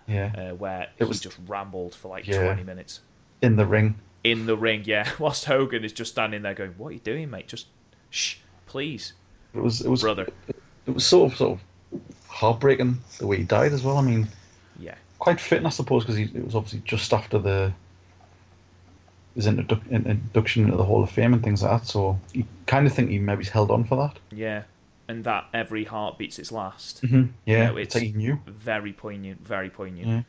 [0.06, 2.44] Yeah, uh, where It he was- just rambled for like Yeah.
[2.44, 3.00] 20 minutes.
[3.42, 3.96] in the ring.
[4.22, 5.10] in the ring, yeah.
[5.18, 7.48] Whilst Hogan is just standing there going, "What are you doing, mate?
[7.48, 7.66] Just
[8.10, 8.36] shh,
[8.66, 9.12] please,
[9.56, 10.28] It was it was brother."
[10.86, 13.96] It was sort of sort of heartbreaking the way he died as well.
[13.96, 14.28] I mean,
[14.78, 17.72] Yeah, quite fitting, I suppose, because it was obviously just after the
[19.34, 21.86] his introdu- introduction into the Hall of Fame and things like that.
[21.86, 24.18] So you kind of think he maybe held on for that.
[24.30, 24.62] yeah,
[25.08, 27.02] and that every heart beats its last.
[27.02, 27.24] Mm-hmm.
[27.44, 28.32] Yeah, know, it's, like he.
[28.46, 30.08] Very poignant, very poignant.
[30.08, 30.22] Yeah.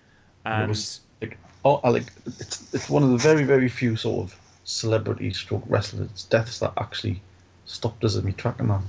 [0.45, 3.95] And it was like oh, I like it's it's one of the very very few
[3.95, 7.21] sort of celebrity stroke wrestlers deaths that actually
[7.65, 8.82] stopped us in me tracking that.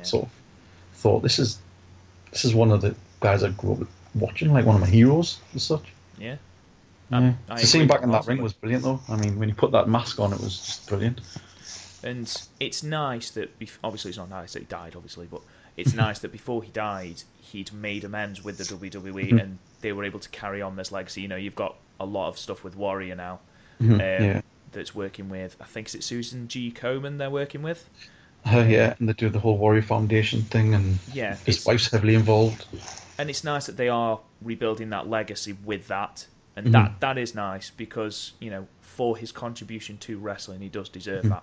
[0.00, 0.30] Yeah, Sort of
[0.94, 1.58] thought this is
[2.32, 3.78] this is one of the guys I grew up
[4.14, 5.84] watching, like one of my heroes as such.
[6.18, 6.36] yeah,
[7.10, 7.16] Yeah.
[7.18, 9.00] Um, I to see him back in that ring was brilliant though.
[9.08, 11.20] I mean, when he put that mask on, it was just brilliant.
[12.02, 15.42] and it's nice that bef- obviously it's not nice that he died, obviously, but
[15.76, 19.42] it's nice that before he died, he'd made amends with the WWE Mhm.
[19.42, 21.22] and they were able to carry on this legacy.
[21.22, 23.40] You know, you've got a lot of stuff with Warrior now.
[23.82, 24.40] Mhm, um, yeah.
[24.72, 26.70] That's working with, I think, is it Susan G.
[26.70, 27.88] Komen they're working with?
[28.46, 32.64] Yeah, and they do the whole Warrior Foundation thing, and Yeah, his wife's heavily involved.
[33.18, 36.26] and it's nice that they are rebuilding that legacy with that,
[36.56, 36.72] and Mhm.
[36.72, 41.28] that that is nice because you know for his contribution to wrestling, he does deserve
[41.28, 41.42] that.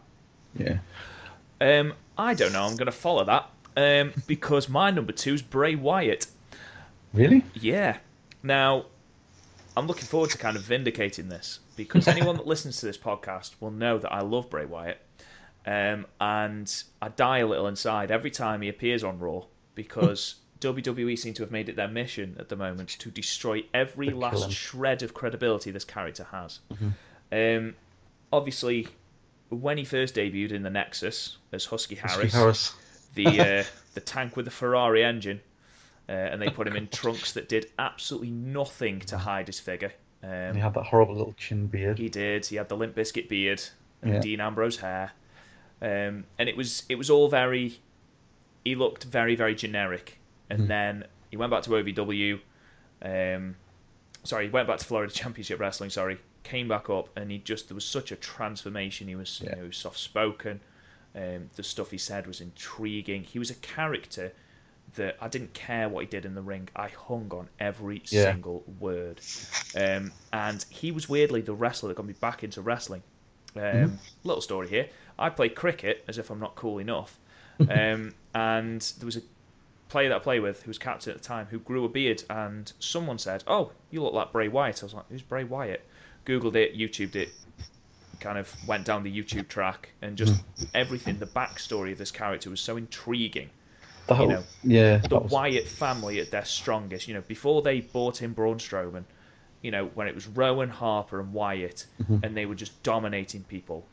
[0.58, 0.80] Yeah.
[1.62, 2.64] Um, I don't know.
[2.66, 6.28] I'm going to follow that um, because my number two is Bray Wyatt.
[7.14, 7.44] Really?
[7.56, 7.98] Yeah.
[8.44, 8.86] Now,
[9.76, 13.52] I'm looking forward to kind of vindicating this because anyone that listens to this podcast
[13.60, 15.00] will know that I love Bray Wyatt.
[15.68, 19.44] Um, and I die a little inside every time he appears on Raw
[19.76, 24.10] because WWE seem to have made it their mission at the moment to destroy every
[24.10, 26.60] last shred of credibility this character has.
[26.74, 26.88] Mm-hmm.
[27.68, 27.76] Um,
[28.32, 28.88] obviously,
[29.50, 32.74] when he first debuted in the Nexus as Husky Harris, Husky Harris.
[33.16, 33.64] the uh,
[33.94, 35.42] the tank with the Ferrari engine,
[36.08, 39.92] uh, and they put him in trunks that did absolutely nothing to hide his figure.
[40.24, 41.98] Um, And he had that horrible little chin beard.
[42.00, 42.46] he did.
[42.46, 43.62] He had the Limp Bizkit beard
[44.02, 44.20] and Yeah.
[44.22, 45.12] Dean Ambrose hair,
[45.82, 47.80] um, and it was it was all very.
[48.66, 50.20] He looked very very generic,
[50.50, 50.68] and Mhm.
[50.68, 52.40] then he went back to OVW.
[53.02, 53.56] Um,
[54.24, 55.90] sorry, he went back to Florida Championship Wrestling.
[55.90, 59.08] Sorry, came back up, and he just there was such a transformation.
[59.08, 59.56] He was Yeah.
[59.56, 60.60] you know soft spoken.
[61.16, 63.24] Um, the stuff he said was intriguing.
[63.24, 64.34] He was a character
[64.96, 66.70] that I didn't care what he did in the ring.
[66.76, 68.32] I hung on every Yeah.
[68.32, 69.20] single word.
[69.76, 73.04] Um, and he was weirdly the wrestler that got me back into wrestling.
[73.56, 73.96] Um, Mm-hmm.
[74.24, 74.90] Little story here.
[75.20, 77.20] I play cricket as if I'm not cool enough.
[77.60, 79.22] Um, and there was a
[79.90, 82.22] player that I played with who was captain at the time who grew a beard.
[82.30, 84.84] And someone said, Oh, you look like Bray Wyatt.
[84.84, 85.84] I was like, Who's Bray Wyatt?
[86.28, 87.30] Googled it, YouTubed it,
[88.20, 89.90] kind of went down the YouTube track.
[90.04, 90.44] And just
[90.76, 93.50] everything, the backstory of this character was so intriguing
[94.06, 97.08] The whole, know, yeah, the was, Wyatt family at their strongest.
[97.08, 99.06] You know, before they bought in Braun Strowman,
[99.64, 102.18] you know, when it was Rowan, Harper, and Wyatt, Mm-hmm.
[102.24, 103.88] and they were just dominating people.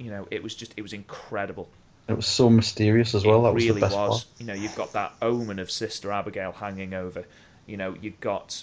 [0.00, 1.68] You know, it was just it was incredible.
[2.08, 3.40] it was so mysterious as well.
[3.40, 4.24] it that was really the best was.
[4.24, 4.40] part.
[4.40, 7.24] You know, you've got that omen of Sister Abigail hanging over.
[7.66, 8.62] You know, you've got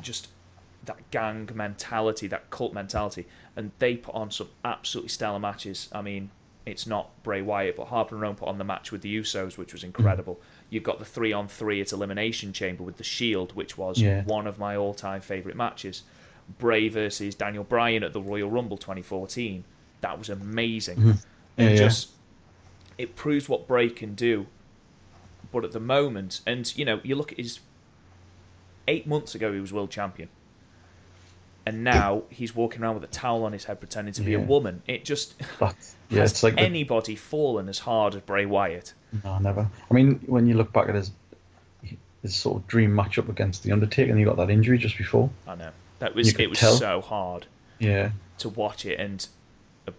[0.00, 0.28] just
[0.84, 5.88] that gang mentality, that cult mentality, and they put on some absolutely stellar matches.
[5.92, 6.30] I mean,
[6.66, 9.56] it's not Bray Wyatt, but Harper and Rowan put on the match with the Usos,
[9.56, 9.86] which was hmm.
[9.86, 10.40] incredible.
[10.70, 14.24] You've got the three on three at Elimination Chamber with the Shield, which was Yeah.
[14.24, 16.02] one of my all time favourite matches.
[16.58, 19.64] Bray versus Daniel Bryan at the Royal Rumble 2014.
[20.02, 20.98] That was amazing.
[20.98, 21.08] Mm-hmm.
[21.08, 21.14] Yeah,
[21.66, 21.76] And yeah.
[21.84, 22.10] just
[22.98, 24.46] it proves what Bray can do.
[25.50, 27.60] But at the moment, and you know, you look at his
[28.88, 30.28] eight months ago, he was world champion,
[31.66, 34.40] and now he's walking around with a towel on his head pretending to be a
[34.40, 34.82] woman.
[34.86, 35.76] It just That,
[36.08, 38.94] yeah, has it's like the- anybody fallen as hard as Bray Wyatt?
[39.24, 39.68] no, never.
[39.90, 41.10] I mean, when you look back at his
[42.22, 45.28] his sort of dream matchup against the Undertaker, and he got that injury just before.
[45.46, 46.74] I know that was it was tell.
[46.76, 47.46] so hard
[47.78, 49.26] Yeah, to watch it, and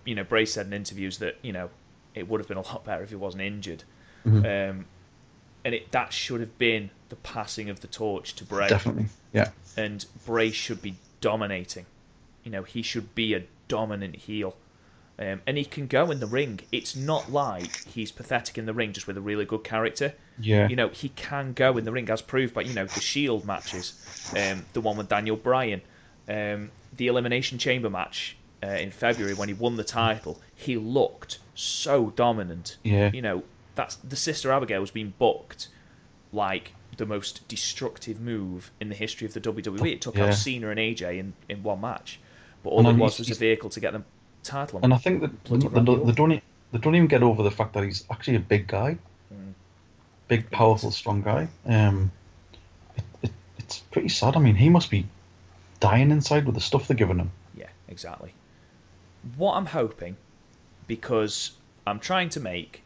[0.05, 1.69] you know, Bray said in interviews that you know
[2.15, 3.83] it would have been a lot better if he wasn't injured.
[4.25, 4.69] Mhm.
[4.69, 4.85] Um,
[5.65, 8.67] and it that should have been the passing of the torch to Bray.
[8.67, 9.07] definitely.
[9.33, 11.85] Yeah, and Bray should be dominating.
[12.43, 14.55] You know, he should be a dominant heel.
[15.19, 16.61] Um, and he can go in the ring.
[16.71, 20.15] It's not like he's pathetic in the ring just with a really good character.
[20.39, 22.99] yeah, You know, he can go in the ring as proved by, you know, the
[22.99, 23.93] Shield matches,
[24.35, 25.81] um, the one with Daniel Bryan,
[26.27, 30.39] um, the Elimination Chamber match uh, in February when he won the title.
[30.55, 32.77] He looked so dominant.
[32.83, 33.11] Yeah.
[33.13, 33.43] You know,
[33.75, 35.67] that's the Sister Abigail was being booked
[36.31, 39.91] like the most destructive move in the history of the WWE.
[39.93, 40.27] It took Yeah.
[40.27, 42.19] out Cena and AJ in, in one match,
[42.63, 44.03] but all And it was was a vehicle to get the
[44.43, 44.77] title.
[44.77, 44.83] on.
[44.85, 46.41] and I think that they, they don't
[46.71, 48.97] they don't even get over the fact that he's actually a big guy,
[49.33, 49.53] Mm.
[50.27, 51.47] big, powerful, strong guy.
[51.65, 52.11] Um,
[52.95, 54.35] it, it, it's pretty sad.
[54.35, 55.05] I mean, he must be
[55.79, 57.31] dying inside with the stuff they're giving him.
[57.55, 58.33] Yeah, exactly.
[59.37, 60.17] What I'm hoping,
[60.87, 61.51] because
[61.87, 62.83] I'm trying to make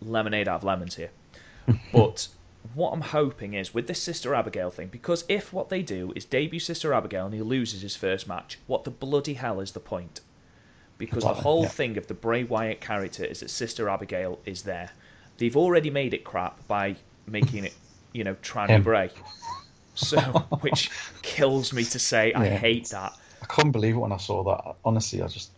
[0.00, 1.10] lemonade out of lemons here,
[1.92, 2.28] but
[2.74, 6.24] what I'm hoping is with this Sister Abigail thing, because if what they do is
[6.24, 9.80] debut Sister Abigail and he loses his first match, what the bloody hell is the
[9.80, 10.20] point?
[10.98, 11.68] Because the whole yeah.
[11.68, 14.90] thing of the Bray Wyatt character is that Sister Abigail is there.
[15.36, 17.74] They've already made it crap by making it,
[18.12, 18.82] you know, Tranny.
[18.82, 19.10] Bray.
[19.94, 20.18] So,
[20.60, 20.90] which
[21.22, 23.12] kills me to say, I hate that.
[23.42, 24.76] I couldn't believe it when I saw that.
[24.84, 25.50] Honestly, I just.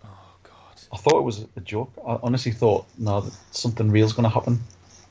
[0.92, 1.92] I thought it was a joke.
[2.06, 4.60] I honestly thought no, that something real's going to happen.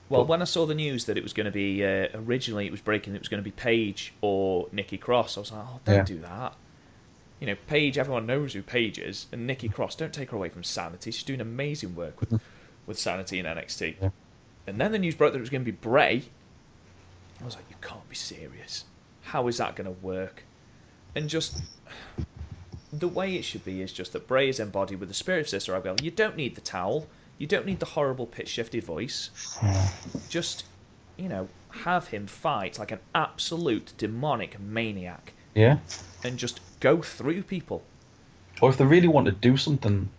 [0.10, 2.66] Well, But- when I saw the news that it was going to be uh, originally
[2.66, 5.38] it was breaking, it was going to be Paige or Nikki Cross.
[5.38, 6.04] I was like, oh, don't Yeah.
[6.04, 6.56] do that.
[7.40, 7.98] You know, Paige.
[8.00, 9.98] Everyone knows who Paige is, and Nikki Cross.
[9.98, 11.12] Don't take her away from Sanity.
[11.12, 12.42] She's doing amazing work with
[12.88, 13.96] with Sanity and NXT.
[14.02, 14.10] Yeah.
[14.66, 16.24] And then the news broke that it was going to be Bray.
[17.40, 18.86] I was like, you can't be serious.
[19.22, 20.44] How is that going to work?
[21.16, 21.62] And just
[23.00, 25.50] the way it should be is just that Bray is embodied with the spirit of
[25.50, 25.96] Sister Abigail.
[26.02, 27.08] You don't need the towel.
[27.38, 29.30] You don't need the horrible pitch shifted voice
[29.60, 30.18] hmm.
[30.30, 30.66] just
[31.18, 35.78] you know have him fight like an absolute demonic maniac yeah.
[36.24, 37.84] and just go through people
[38.62, 40.10] Or if they really want to do something,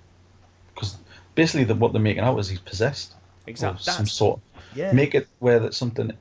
[0.74, 0.96] because
[1.34, 3.14] basically the, what they're making out is he's possessed.
[3.46, 4.40] exactly some sort.
[4.74, 6.12] yeah Make it where that something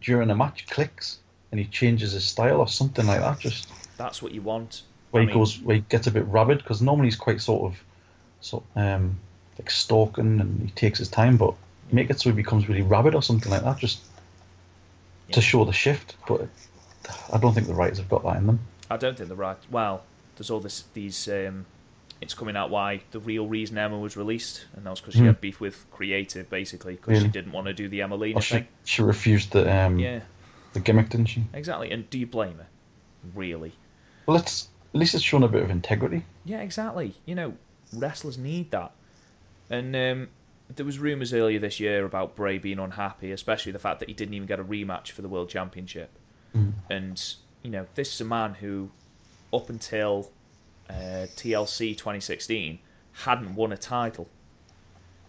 [0.00, 3.38] during a match clicks and he changes his style or something like that.
[3.38, 6.24] Just that's what you want where I he mean, goes, where he gets a bit
[6.26, 6.58] rabid.
[6.58, 7.78] Because normally he's quite sort of,
[8.40, 9.16] sort um,
[9.58, 11.36] like stalking and he takes his time.
[11.36, 11.54] But
[11.92, 13.78] make it so he becomes really rabid or something like that.
[13.78, 14.00] Just
[15.32, 16.48] to show the shift, but
[17.32, 18.60] I don't think the writers have got that in them.
[18.90, 19.56] I don't think the right.
[19.70, 20.04] Well,
[20.36, 21.28] there's all this these.
[21.28, 21.66] Um,
[22.20, 25.20] it's coming out why the real reason Emma was released, and that was because she
[25.20, 25.26] Hmm.
[25.26, 28.54] had beef with creative, basically, because she didn't want to do the Emmalina Or she,
[28.54, 28.68] thing.
[28.84, 30.20] she refused the um, Yeah,
[30.72, 31.44] the gimmick, didn't she?
[31.52, 31.90] exactly.
[31.90, 32.66] And do you blame her?
[33.34, 33.72] Really?
[34.24, 36.24] Well, it's at least it's shown a bit of integrity.
[36.44, 37.14] Yeah, exactly.
[37.26, 37.54] You know,
[37.92, 38.92] wrestlers need that.
[39.70, 40.28] And um,
[40.74, 44.14] there was rumours earlier this year about Bray being unhappy, especially the fact that he
[44.14, 46.10] didn't even get a rematch for the World Championship.
[46.56, 46.72] Mm.
[46.90, 48.90] And you know, this is a man who,
[49.52, 50.30] up until
[50.88, 52.78] uh, TLC 2016,
[53.12, 54.28] hadn't won a title.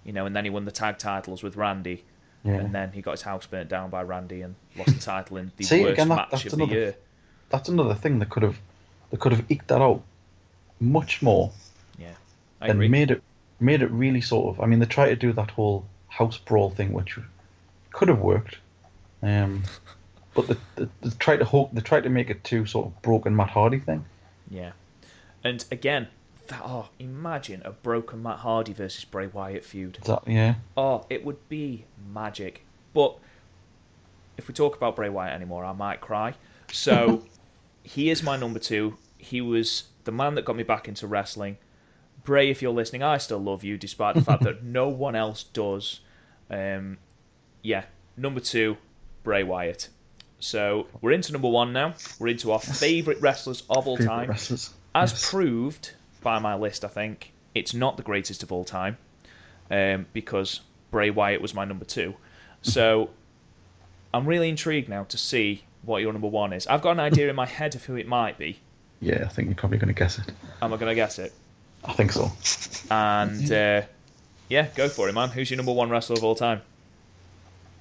[0.05, 2.05] You know, and then he won the tag titles with Randy,
[2.45, 2.53] Yeah.
[2.53, 5.51] and then he got his house burnt down by Randy and lost the title in
[5.57, 6.95] the See, worst again, that- match of another- the year.
[7.49, 8.59] That's another thing that could have
[9.12, 10.01] they could have eked that out
[10.80, 11.51] much more
[11.97, 12.14] Yeah,
[12.62, 12.88] I and agree.
[12.88, 13.24] made it
[13.60, 14.64] made it really sort of.
[14.64, 17.18] I mean, they tried to do that whole house brawl thing, which
[17.91, 18.58] could have worked,
[19.24, 19.64] um,
[20.36, 23.01] but they, they, they tried to hope they tried to make it too sort of
[23.01, 24.05] broken Matt Hardy thing.
[24.49, 24.72] Yeah.
[25.43, 26.08] And again,
[26.47, 29.97] that, oh, imagine a broken Matt Hardy versus Bray Wyatt feud.
[30.05, 30.55] That yeah?
[30.76, 32.64] Oh, it would be magic.
[32.93, 33.18] But
[34.38, 36.36] if we talk about Bray Wyatt anymore, I might cry.
[36.72, 37.24] So
[37.88, 38.98] he is my number two.
[39.18, 41.58] He was the man that got me back into wrestling.
[42.24, 45.44] Bray, if you're listening, I still love you, despite the fact that no one else
[45.44, 46.02] does.
[46.50, 46.98] Um,
[47.62, 47.86] yeah,
[48.18, 48.78] number two,
[49.24, 49.90] Bray Wyatt.
[50.40, 51.94] So we're into number one now.
[52.20, 54.30] We're into our favourite wrestlers of all time.
[54.30, 54.74] wrestlers.
[54.94, 55.30] As Yes.
[55.32, 58.98] proved by my list, I think it's not the greatest of all time
[59.72, 60.62] um, because
[60.92, 62.16] Bray Wyatt was my number two.
[62.64, 63.12] So
[64.14, 66.68] I'm really intrigued now to see what your number one is.
[66.68, 68.60] I've got an idea in my head of who it might be.
[69.00, 70.26] Yeah, I think you're probably going to guess it.
[70.62, 71.34] Am I going to guess it?
[71.86, 72.32] I think so.
[72.92, 73.82] And uh,
[74.50, 75.30] yeah, go for it, man.
[75.30, 76.62] Who's your number one wrestler of all time?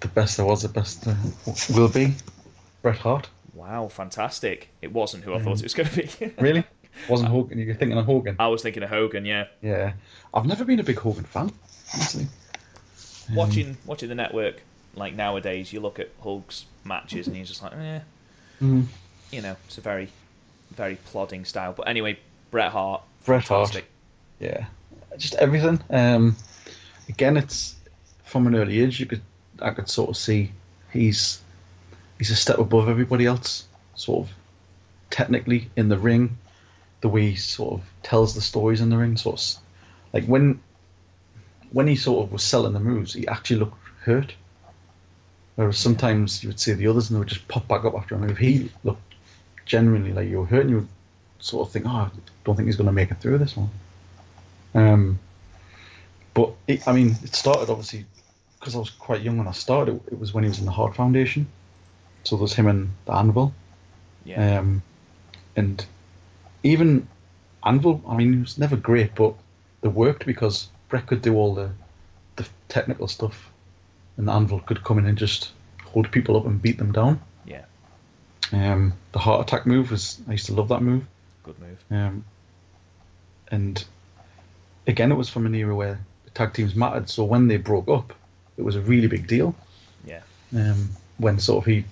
[0.00, 1.14] The best there was, the best uh,
[1.74, 2.14] will be
[2.82, 3.28] Bret Hart.
[3.54, 4.68] Wow, fantastic!
[4.82, 6.34] It wasn't who I thought it was going to be.
[6.38, 6.64] Really?
[7.08, 7.58] Wasn't Hogan?
[7.58, 8.36] You're thinking of Hogan?
[8.38, 9.24] I was thinking of Hogan.
[9.24, 9.92] Yeah, Yeah.
[10.32, 11.50] I've never been a big Hogan fan,
[11.94, 12.26] honestly.
[13.30, 14.62] Um, watching watching the network
[14.96, 18.00] like nowadays, you look at Hulk's matches and he's just like, eh,
[18.62, 18.86] Mm,
[19.30, 20.08] you know, it's a very,
[20.70, 21.74] very plodding style.
[21.76, 22.18] But anyway,
[22.50, 23.82] Bret Hart, Bret Hart.
[24.40, 24.66] yeah.
[25.18, 25.78] Just everything.
[25.90, 26.36] Um,
[27.08, 27.74] again, it's
[28.24, 28.98] from an early age.
[28.98, 29.20] You could,
[29.60, 30.52] I could sort of see
[30.92, 31.40] he's
[32.18, 33.66] he's a step above everybody else.
[33.94, 34.34] Sort of
[35.10, 36.38] technically in the ring,
[37.02, 39.16] the way he sort of tells the stories in the ring.
[39.16, 39.62] Sort of
[40.14, 40.60] like when
[41.72, 44.34] when he sort of was selling the moves, he actually looked hurt.
[45.56, 48.14] Whereas sometimes you would see the others and they would just pop back up after
[48.14, 49.14] a If He looked
[49.64, 50.88] genuinely like you were hurt, and you would
[51.40, 52.10] sort of think, "Oh, I
[52.44, 53.70] don't think he's going to make it through this one."
[54.74, 55.18] Um,
[56.34, 58.04] but it, I mean, it started obviously
[58.58, 60.00] because I was quite young when I started.
[60.08, 61.46] It was when he was in the Hart Foundation,
[62.24, 63.54] so there's him and the Anvil,
[64.24, 64.82] Yeah, um,
[65.56, 65.84] and
[66.62, 67.08] even
[67.64, 68.02] Anvil.
[68.06, 69.34] I mean, it was never great, but
[69.80, 71.70] they worked because Bret could do all the
[72.36, 73.50] the technical stuff,
[74.16, 75.52] and the Anvil could come in and just
[75.84, 77.20] hold people up and beat them down.
[77.44, 77.64] yeah,
[78.52, 81.04] Um, the Hart Attack move was I used to love that move.
[81.42, 81.78] good move.
[81.90, 82.24] Um,
[83.50, 83.84] and
[84.86, 87.08] again, it was from an era where the tag teams mattered.
[87.08, 88.12] So when they broke up,
[88.56, 89.54] it was a really big deal.
[90.04, 90.20] Yeah,
[90.54, 91.84] Um, when sort of he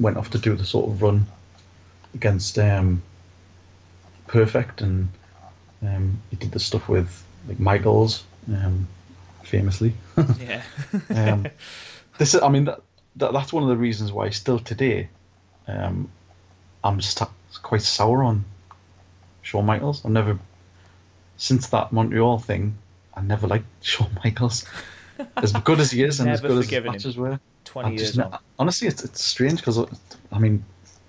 [0.00, 1.26] went off to do the sort of run
[2.14, 3.02] against um,
[4.26, 5.08] Perfect, and
[5.82, 8.88] um, he did the stuff with like Michaels, um,
[9.46, 9.94] famously.
[10.40, 10.62] yeah,
[11.10, 11.46] um,
[12.18, 12.80] this is, I mean, that,
[13.16, 15.08] that that's one of the reasons why still today,
[15.66, 16.10] um,
[16.84, 17.30] I'm st-
[17.62, 18.44] quite sour on
[19.42, 20.04] Shawn Michaels.
[20.04, 20.38] I've never,
[21.36, 22.76] since that Montreal thing,
[23.14, 24.64] I never liked Shawn Michaels.
[25.36, 26.92] As good as he is and as good as his forgiven him.
[26.92, 28.38] matches were, twenty I years just, on.
[28.58, 29.78] honestly, it's it's strange because
[30.30, 30.62] I mean,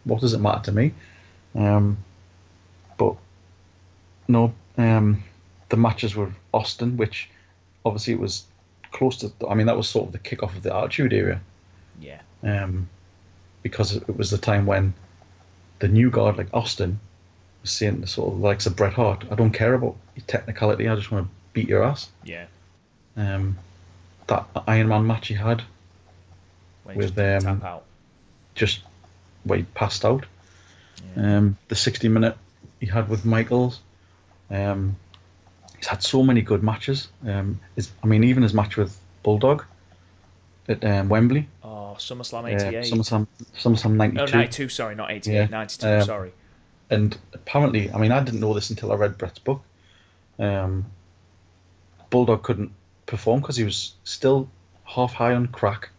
[0.06, 0.94] what does it matter to me?
[1.56, 1.98] Um,
[2.98, 3.16] but
[4.30, 5.24] no, um,
[5.70, 7.30] the matches were Austin, which
[7.88, 8.44] obviously it was
[8.92, 9.32] close to.
[9.50, 11.42] I mean, that was sort of the kickoff of the Attitude Era,
[12.00, 12.90] Yeah, um,
[13.64, 14.94] because it was the time when
[15.80, 17.00] the new guard like Austin
[17.62, 20.88] was saying to sort of likes of Bret Hart, I don't care about your technicality,
[20.88, 22.10] I just want to beat your ass.
[22.24, 22.46] yeah.
[23.16, 23.58] Um,
[24.28, 25.64] that Iron Man match he had
[26.84, 27.62] When he With, just um,
[28.54, 28.82] just
[29.44, 30.26] where he passed out.
[31.16, 31.38] Yeah.
[31.38, 32.38] Um, the 60 minute
[32.80, 33.80] he had with Michaels.
[34.52, 34.98] Um,
[35.78, 37.08] he's had so many good matches.
[37.26, 39.64] Um, his, I mean, even his match with Bulldog
[40.68, 42.92] at um, Wembley, Oh, SummerSlam uh, 88.
[42.94, 44.22] SummerSlam, SummerSlam 92.
[44.22, 45.46] oh, 92, sorry, not 88, Yeah.
[45.48, 46.32] 92, Um, sorry.
[46.90, 49.62] And apparently, I mean, I didn't know this until I read Bret's book.
[50.40, 50.86] Um,
[52.10, 52.72] Bulldog couldn't
[53.06, 54.50] perform because he was still
[54.86, 55.90] half high on crack.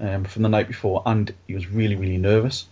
[0.00, 2.66] um, from the night before, and he was really, really nervous.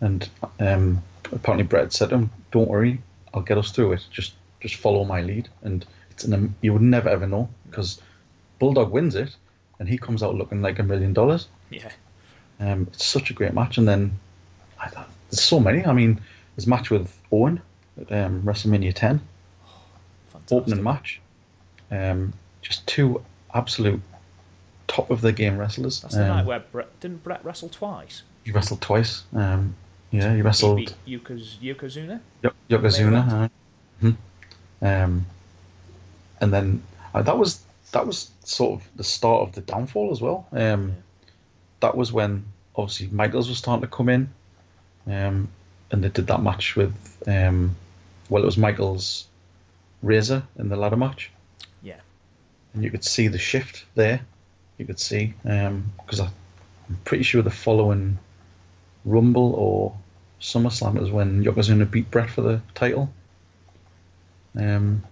[0.00, 0.26] And
[0.60, 1.02] um,
[1.32, 3.02] apparently, Bret said to him, "Don't worry,
[3.34, 4.06] I'll get us through it.
[4.10, 8.00] Just, just follow my lead." And it's an, you would never ever know because
[8.58, 9.34] Bulldog wins it,
[9.78, 11.48] and he comes out looking like a million dollars.
[11.70, 11.90] Yeah.
[12.60, 14.18] Um, it's such a great match, and then
[14.80, 15.84] I thought, there's so many.
[15.86, 16.20] I mean,
[16.56, 17.60] there's a match with Owen
[18.00, 19.20] at um, WrestleMania 10,
[20.32, 20.56] Fantastic.
[20.58, 21.20] opening match.
[21.90, 22.32] Um,
[22.62, 23.22] just two
[23.54, 24.00] absolute
[24.88, 26.00] top of the game wrestlers.
[26.00, 28.22] That's the Um, night where Bret didn't Bret wrestle twice.
[28.44, 29.22] He wrestled twice.
[29.34, 29.74] Um,
[30.10, 32.20] yeah, he wrestled He Yokozuna.
[32.42, 33.32] Yo- Yokozuna.
[33.44, 33.48] Uh,
[34.02, 34.16] mhm.
[34.82, 35.26] Um,
[36.40, 36.82] and then
[37.14, 37.60] uh, that was
[37.92, 40.46] that was sort of the start of the downfall as well.
[40.52, 40.96] Um.
[41.80, 44.28] That was when obviously Michaels was starting to come in,
[45.06, 45.48] um,
[45.92, 46.92] and they did that match with
[47.28, 47.76] um,
[48.28, 49.28] well, it was Michaels
[50.02, 51.30] Razor in the ladder match,
[51.80, 52.00] Yeah.
[52.74, 54.22] and you could see the shift there.
[54.76, 56.32] You could see because I'm
[57.04, 58.18] pretty sure the following
[59.04, 59.96] Rumble or
[60.40, 63.08] SummerSlam was when Yokozuna beat Bret for the title.
[64.56, 65.02] Um,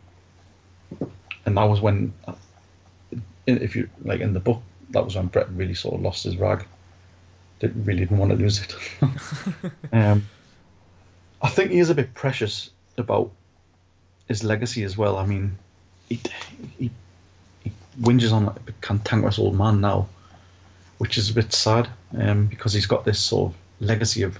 [1.44, 2.34] and that was when, uh,
[3.46, 6.36] if you like in the book, that was when Bret really sort of lost his
[6.36, 6.64] rag.
[7.60, 8.74] Didn't really didn't want to lose it.
[9.92, 10.26] um,
[11.40, 13.30] I think he is a bit precious about
[14.28, 15.16] his legacy as well.
[15.16, 15.58] I mean,
[16.08, 16.20] he
[16.78, 16.90] he,
[17.62, 20.08] he whinges on like a cantankerous old man now,
[20.98, 24.38] which is a bit sad um, because he's got this sort of legacy of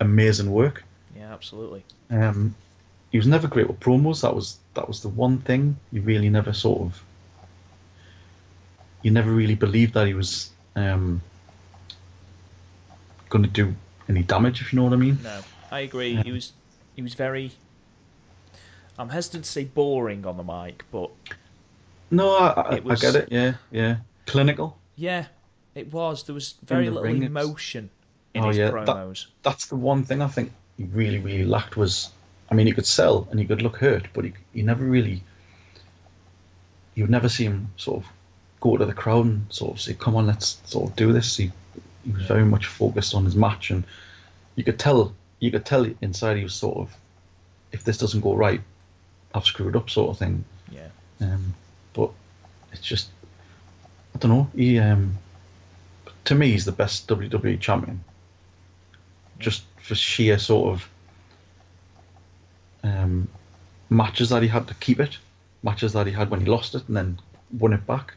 [0.00, 0.84] amazing work.
[1.16, 1.84] Yeah, absolutely.
[2.10, 2.54] Um,
[3.10, 4.20] he was never great with promos.
[4.22, 7.02] That was that was the one thing you really never sort of.
[9.02, 11.22] You never really believed that he was um,
[13.28, 13.74] going to do
[14.08, 15.18] any damage, if you know what I mean.
[15.22, 15.40] No,
[15.70, 16.16] I agree.
[16.16, 16.52] He was
[16.96, 17.52] he was very.
[18.98, 21.10] I'm hesitant to say boring on the mic, but
[22.10, 23.28] No, I, I, It was- I get it.
[23.30, 23.96] Yeah, yeah.
[24.26, 24.76] Clinical.
[24.96, 25.26] yeah,
[25.76, 26.24] it was.
[26.24, 27.90] There was very the little ring, it's- emotion
[28.34, 31.76] in Oh, his yeah, that- That's the one thing I think he really, really lacked
[31.76, 32.10] was.
[32.50, 35.22] I mean, he could sell and he could look hurt, but he, he never really.
[36.94, 38.10] You would never see him sort of
[38.60, 41.36] go to the crowd and sort of say, "Come on, let's sort of do this."
[41.36, 41.52] He,
[42.04, 43.84] he was very much focused on his match, and
[44.56, 45.14] you could tell.
[45.40, 46.96] You could tell inside he was sort of,
[47.70, 48.60] if this doesn't go right,
[49.32, 50.44] I've screwed up, sort of thing.
[50.72, 50.88] Yeah,
[51.20, 51.54] Um,
[51.92, 52.10] but
[52.72, 53.08] it's just,
[54.14, 54.50] I don't know.
[54.56, 55.16] He, um,
[56.24, 58.02] to me, he's the best WWE champion.
[59.38, 60.88] Just for sheer sort of
[62.82, 63.28] um,
[63.90, 65.18] matches that he had to keep it,
[65.62, 67.18] matches that he had when he lost it and then
[67.58, 68.14] won it back.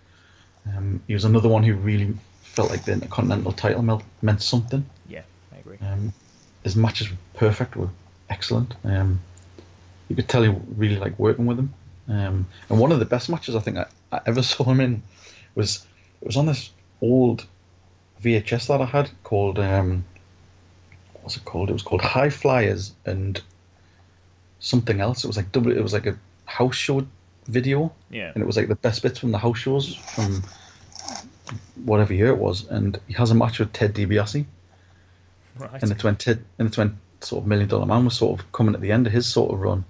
[0.68, 4.86] Um, he was another one who really felt like the Intercontinental title meant something.
[5.08, 5.78] yeah, I agree.
[5.82, 6.14] Um,
[6.64, 7.90] his matches were perfect, were
[8.30, 8.76] excellent.
[8.84, 9.22] Um,
[10.10, 11.74] you could tell he really liked working with him.
[12.08, 15.02] Um, and one of the best matches I think I, I ever saw him in
[15.56, 15.86] was
[16.22, 16.70] it was on this
[17.02, 17.46] old
[18.22, 20.04] VHS that I had called um,
[21.22, 21.70] what's it called?
[21.70, 23.42] It was called High Flyers and
[24.62, 25.26] something else.
[25.26, 25.76] It was like double.
[25.76, 27.06] It was like a house show
[27.48, 30.44] video, Yeah, and it was like the best bits from the house shows from
[31.84, 32.66] whatever year it was.
[32.70, 34.46] And he has a match with Ted DiBiase
[35.58, 35.82] right.
[35.82, 38.52] and it's when Ted and it's when sort of Million Dollar Man was sort of
[38.52, 39.84] coming at the end of his sort of run,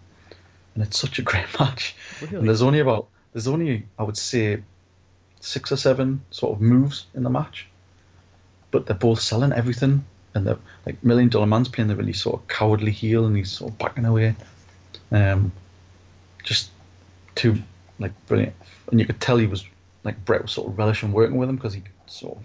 [0.76, 1.96] and it's such a great match.
[2.22, 2.38] Really?
[2.38, 4.64] And there's only about there's only I would say
[5.40, 7.68] six or seven sort of moves in the match,
[8.70, 12.42] but they're both selling everything, and they're like Million Dollar Man's playing the really sort
[12.42, 14.36] of cowardly heel, and he's sort of backing away.
[15.12, 15.52] Um,
[16.44, 16.70] just
[17.36, 17.58] two
[18.00, 18.56] like brilliant,
[18.90, 19.66] and you could tell he was
[20.04, 22.44] like Bret was sort of relishing working with him because he could sort of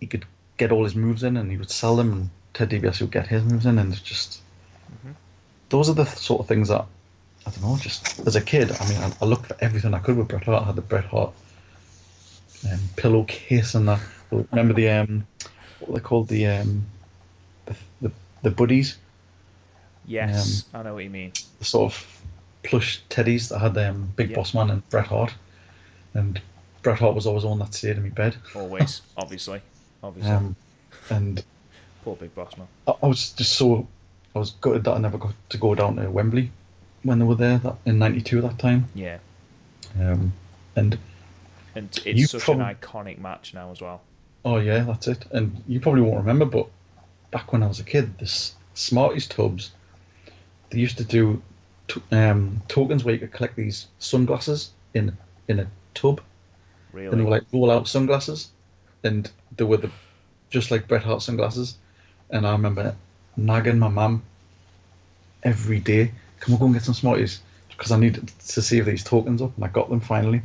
[0.00, 0.24] he could
[0.56, 3.26] get all his moves in and he would sell them and Ted DiBiase would get
[3.26, 4.40] his moves in and it's just
[5.68, 6.84] those are the sort of things that
[7.46, 9.98] I don't know just as a kid I mean I, I looked for everything I
[9.98, 11.32] could with Bret Hart I had the Bret Hart
[12.70, 15.26] um, pillowcase and that remember the um
[15.78, 16.86] what were they called the um
[17.66, 18.96] the, the, the buddies
[20.08, 21.32] yes, um, I know what you mean.
[21.58, 22.22] the sort of
[22.62, 24.36] plush teddies that had um, Big Yeah.
[24.36, 25.32] Boss Man and Bret Hart
[26.14, 26.40] and
[26.82, 29.60] Bret Hart was always one that stayed in my bed Always, obviously,
[30.02, 30.32] obviously.
[30.32, 30.56] um,
[31.10, 31.44] and
[32.04, 32.66] Poor big boss man.
[32.86, 33.86] I, I was just so
[34.34, 36.50] I was gutted that I never got to go down to Wembley
[37.02, 38.88] when they were there that, in '92 at that time.
[38.94, 39.18] Yeah,
[39.98, 40.32] Um,
[40.76, 40.98] and
[41.74, 44.00] and it's such prob- an iconic match now as well.
[44.44, 45.24] oh yeah, that's it.
[45.32, 46.68] And you probably won't remember, but
[47.30, 49.70] back when I was a kid, this Smarties tubs,
[50.70, 51.42] they used to do
[51.88, 55.16] t- um, tokens where you could collect these sunglasses in
[55.48, 56.20] in a tub,
[56.92, 58.50] Really, and they were like roll out sunglasses,
[59.02, 59.90] and they were the
[60.50, 61.76] just like Bret Hart sunglasses.
[62.30, 62.94] And I remember
[63.36, 64.22] nagging my mum
[65.42, 69.04] every day, "Can we go and get some Smarties?" Because I needed to save these
[69.04, 70.42] tokens up, and I got them finally.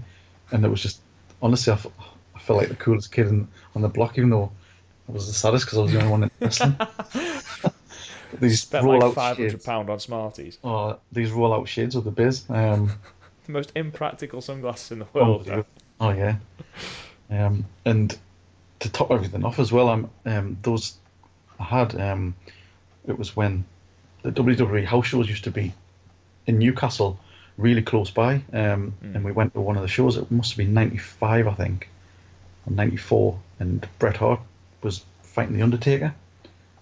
[0.51, 1.01] And it was just
[1.41, 4.51] honestly, I felt like the coolest kid in, on the block, even though
[5.09, 6.77] I was the saddest because I was the only one in wrestling.
[8.39, 10.57] these Spent like five hundred pound on Smarties.
[10.63, 12.45] Oh, these rollout shades of the biz.
[12.49, 12.91] Um,
[13.45, 15.41] The most impractical sunglasses in the world.
[15.41, 15.67] unbelievable.
[15.99, 16.35] Oh yeah.
[17.29, 18.17] Um, and
[18.79, 20.95] to top everything off as well, um, um, those
[21.59, 21.99] I had.
[21.99, 22.35] Um,
[23.05, 23.65] it was when
[24.21, 25.73] the WWE house shows used to be
[26.47, 27.19] in Newcastle,
[27.57, 28.35] really close by.
[28.53, 29.15] Um, Mm.
[29.15, 30.15] And we went to one of the shows.
[30.15, 31.89] It must have been '95, I think,
[32.65, 34.39] or '94, and Bret Hart
[34.83, 36.13] was fighting the Undertaker.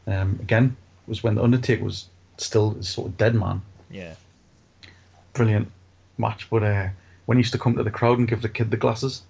[0.05, 0.77] Um, again,
[1.11, 2.07] was when the Undertaker was
[2.37, 3.61] still sort of dead man.
[3.91, 4.15] Yeah.
[5.33, 5.71] Brilliant
[6.17, 6.87] match, but uh,
[7.25, 9.21] when he used to come to the crowd and give the kid the glasses,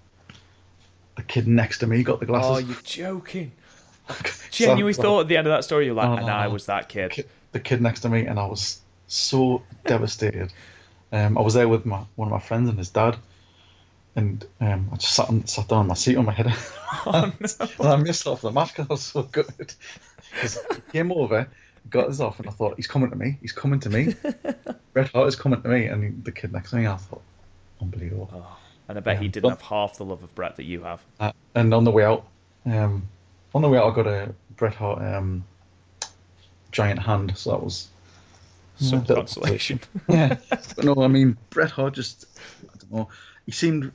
[1.16, 2.50] the kid next to me got the glasses.
[2.50, 3.52] Oh, you're joking.
[4.50, 6.46] Genuinely so- thought at the end of that story, you're like, No, and no, I
[6.46, 6.52] no.
[6.54, 7.10] was that kid.
[7.10, 10.52] ki- the kid next to me, and I was so devastated.
[11.12, 13.16] Um, I was there with my one of my friends and his dad,
[14.16, 16.46] and um, I just sat on, sat down on my seat on my head,
[17.06, 17.32] Oh,
[17.78, 19.74] and I missed off the match because I was so good.
[20.40, 21.46] 'Cause he came over,
[21.90, 23.38] got us off, and I thought he's coming to me.
[23.40, 24.14] He's coming to me.
[24.92, 27.22] Bret Hart is coming to me, and the kid next to me, I thought,
[27.80, 28.30] unbelievable.
[28.32, 28.58] Oh,
[28.88, 31.00] and I bet he didn't have half the love of Bret that you have.
[31.20, 32.26] Uh, and on the way out,
[32.66, 33.08] um,
[33.54, 35.44] on the way out, I got a Bret Hart um,
[36.72, 37.88] giant hand, so that was
[38.76, 39.80] Some Yeah, consolation.
[40.08, 40.36] yeah.
[40.48, 42.26] but no, I mean Bret Hart just
[42.62, 43.08] I don't know.
[43.46, 43.92] He seemed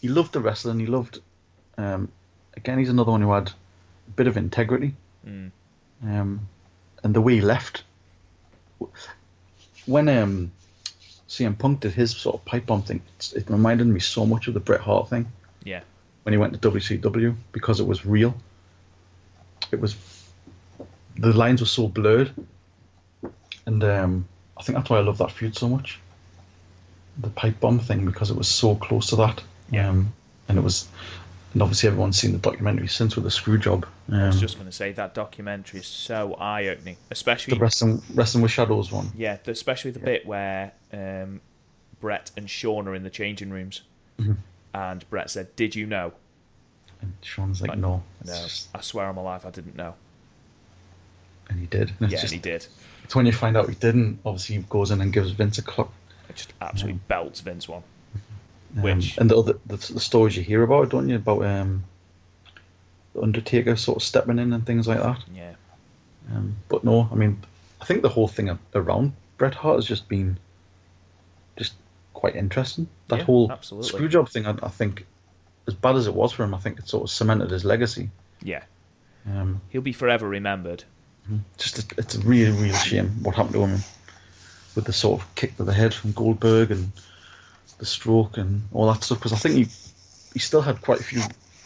[0.00, 0.78] he loved the wrestling.
[0.78, 1.20] He loved
[1.78, 2.10] um,
[2.56, 2.78] again.
[2.78, 4.94] He's another one who had a bit of integrity.
[5.26, 5.50] Mm.
[6.04, 6.48] Um,
[7.06, 7.84] and the way he left
[9.86, 10.50] when um,
[11.28, 13.00] CM Punk did his sort of pipe bomb thing,
[13.36, 15.26] it reminded me so much of the Bret Hart thing
[15.64, 15.82] Yeah.
[16.24, 18.34] when he went to WCW because it was real.
[19.70, 19.96] It was
[21.16, 22.32] the lines were so blurred,
[23.66, 24.28] and um,
[24.58, 26.00] I think that's why I love that feud so much.
[27.18, 29.42] The pipe bomb thing because it was so close to that.
[29.70, 29.88] Yeah.
[29.90, 30.12] Um,
[30.48, 30.88] and it was,
[31.56, 33.86] and obviously everyone's seen the documentary since with the screw job.
[34.10, 37.60] Um, I was just going to say that documentary is so eye opening, especially the
[37.60, 39.08] wrestling wrestling with shadows one.
[39.16, 41.40] yeah, the- especially the bit where um,
[41.98, 43.80] Bret and Shawn are in the changing rooms,
[44.20, 44.36] Mhm.
[44.74, 46.12] and Bret said, "Did you know?"
[47.00, 49.94] And Shawn's like, Like, no, No, just- I swear on my life, I didn't know.
[51.48, 51.90] and he did.
[52.00, 52.66] And Yeah, just, he did.
[53.04, 54.18] It's when you find out he didn't.
[54.26, 55.90] Obviously, he goes in and gives Vince a clock.
[56.28, 57.82] It just absolutely belts Vince one.
[58.76, 61.16] Um, Which- and the other the, the stories you hear about, don't you?
[61.16, 61.84] About um,
[63.14, 65.18] the Undertaker sort of stepping in and things like that.
[65.34, 65.54] Yeah,
[66.34, 67.40] Um, but no, I mean,
[67.80, 70.38] I think the whole thing around Bret Hart has just been
[71.56, 71.72] just
[72.12, 72.88] quite interesting.
[73.08, 73.88] That Yeah, whole absolutely.
[73.88, 75.06] screw job thing, I, I think,
[75.66, 78.10] as bad as it was for him, I think it sort of cemented his legacy.
[78.42, 78.62] yeah.
[79.28, 80.84] Um, He'll be forever remembered.
[81.56, 83.80] just a, it's a really, real shame what happened to him
[84.76, 86.92] with the sort of kick to the head from Goldberg and
[87.78, 89.18] the stroke and all that stuff.
[89.18, 89.66] Because I think he
[90.32, 91.22] he still had quite a few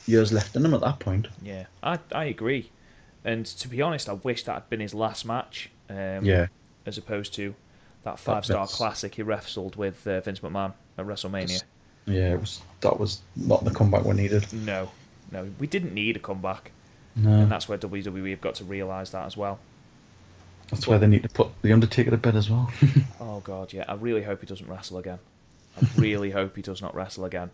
[0.07, 1.29] years left in him at that point.
[1.43, 2.71] Yeah, I I agree.
[3.25, 5.71] And to be honest, I wish that had been his last match.
[5.89, 6.47] Um, Yeah.
[6.87, 7.55] As opposed to
[8.05, 11.63] that five star classic he wrestled with uh, Vince McMahon at WrestleMania.
[12.07, 14.51] Yeah, it was that was not the comeback we needed.
[14.53, 14.91] No,
[15.31, 16.73] no, we didn't need a comeback,
[17.15, 19.59] No, and that's where WWE have got to realise that as well.
[20.71, 22.71] that's why they need to put the Undertaker to bed as well.
[23.21, 23.85] Oh god, yeah.
[23.87, 25.19] I really hope he doesn't wrestle again.
[25.77, 27.51] I really hope he does not wrestle again.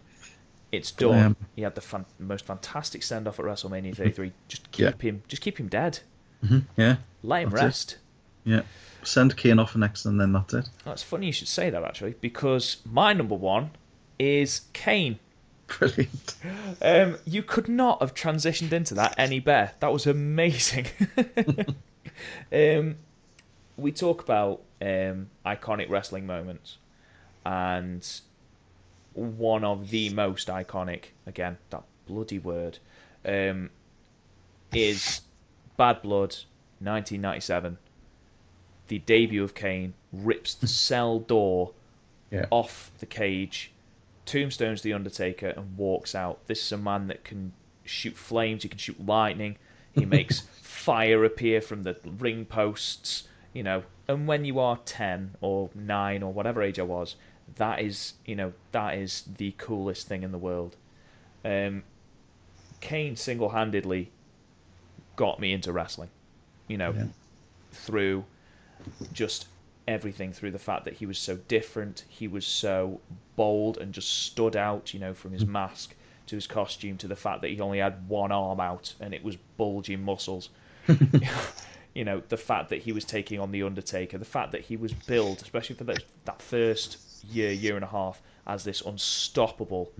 [0.72, 1.24] It's done.
[1.24, 4.32] Um, he had the fan- most fantastic send off at WrestleMania 33.
[4.48, 4.90] Just Yeah.
[4.90, 6.00] keep him, just keep him dead.
[6.46, 7.64] hmm Yeah, Let him That's it.
[7.64, 7.96] rest.
[8.44, 8.62] yeah.
[9.02, 10.68] Send Kane off next, and then that's it.
[10.84, 13.70] That's funny you should say that actually, because my number one
[14.18, 15.20] is Kane.
[15.68, 16.34] Brilliant.
[16.82, 19.72] Um, you could not have transitioned into that any better.
[19.80, 20.86] That was amazing.
[22.52, 22.96] um,
[23.76, 26.78] we talk about um, iconic wrestling moments,
[27.46, 28.20] and
[29.14, 32.78] one of the most iconic, again, that bloody word,
[33.24, 33.70] um,
[34.72, 35.20] is
[35.76, 36.34] Bad Blood,
[36.80, 37.78] 1997.
[38.88, 41.72] The debut of Kane rips the cell door
[42.32, 42.46] Yeah.
[42.50, 43.70] off the cage,
[44.24, 46.44] tombstones the Undertaker, and walks out.
[46.48, 47.52] This is a man that can
[47.84, 49.56] shoot flames, he can shoot lightning,
[49.94, 53.84] he makes fire appear from the ring posts, you know.
[54.08, 57.14] And when you are 10 or 9 or whatever age I was,
[57.54, 60.76] that is, you know, that is the coolest thing in the world.
[61.44, 61.84] Um,
[62.80, 64.10] Kane single handedly
[65.14, 66.10] got me into wrestling,
[66.68, 67.06] you know, Yeah.
[67.72, 68.24] through
[69.12, 69.46] just
[69.88, 73.00] everything through the fact that he was so different, he was so
[73.36, 75.94] bold and just stood out, you know, from his mask
[76.26, 79.22] to his costume to the fact that he only had one arm out and it
[79.22, 80.50] was bulging muscles.
[81.94, 84.76] you know, the fact that he was taking on the Undertaker, the fact that he
[84.76, 89.92] was billed, especially for that that first year, year and a half, as this unstoppable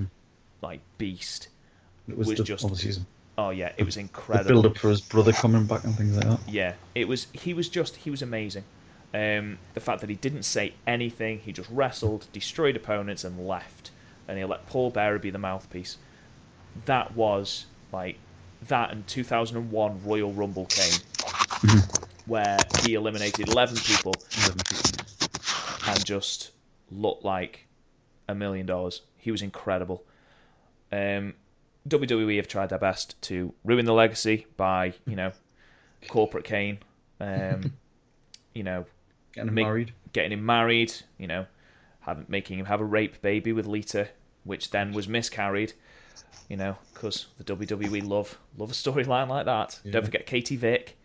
[0.63, 1.49] like beast.
[2.09, 3.05] It was, was the, just- obviously
[3.39, 4.63] oh yeah, it was the incredible.
[4.63, 6.41] build up for his brother coming back and things like that.
[6.49, 7.27] Yeah, it was.
[7.33, 7.97] He was just.
[7.97, 8.65] He was amazing.
[9.15, 13.91] Um, the fact that he didn't say anything, he just wrestled, destroyed opponents, and left,
[14.29, 15.97] and he let Paul Bearer be the mouthpiece.
[16.85, 18.19] That was like
[18.69, 21.01] that and 2001 Royal Rumble came,
[22.27, 24.15] where he eliminated 11 people
[25.89, 26.51] and just
[26.91, 27.67] looked like
[28.29, 29.03] a million dollars.
[29.17, 30.05] He was incredible.
[30.93, 31.35] Um,
[31.89, 35.33] WWE have tried their best to ruin the legacy by, you know,
[36.09, 36.79] corporate Kane,
[37.21, 37.73] um,
[38.55, 38.85] you know,
[39.33, 39.93] Getting him Make- married.
[40.13, 41.45] getting him married, you know,
[42.01, 44.09] having making him have a rape baby with Lita,
[44.45, 45.75] which then was miscarried,
[46.49, 49.79] you know, because the WWE love love a storyline like that.
[49.85, 49.93] Yeah.
[49.93, 50.97] Don't forget Katie Vick.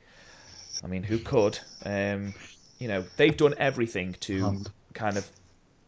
[0.82, 1.60] I mean, who could?
[1.86, 2.34] Um,
[2.80, 4.62] you know, they've done everything to
[4.94, 5.30] kind of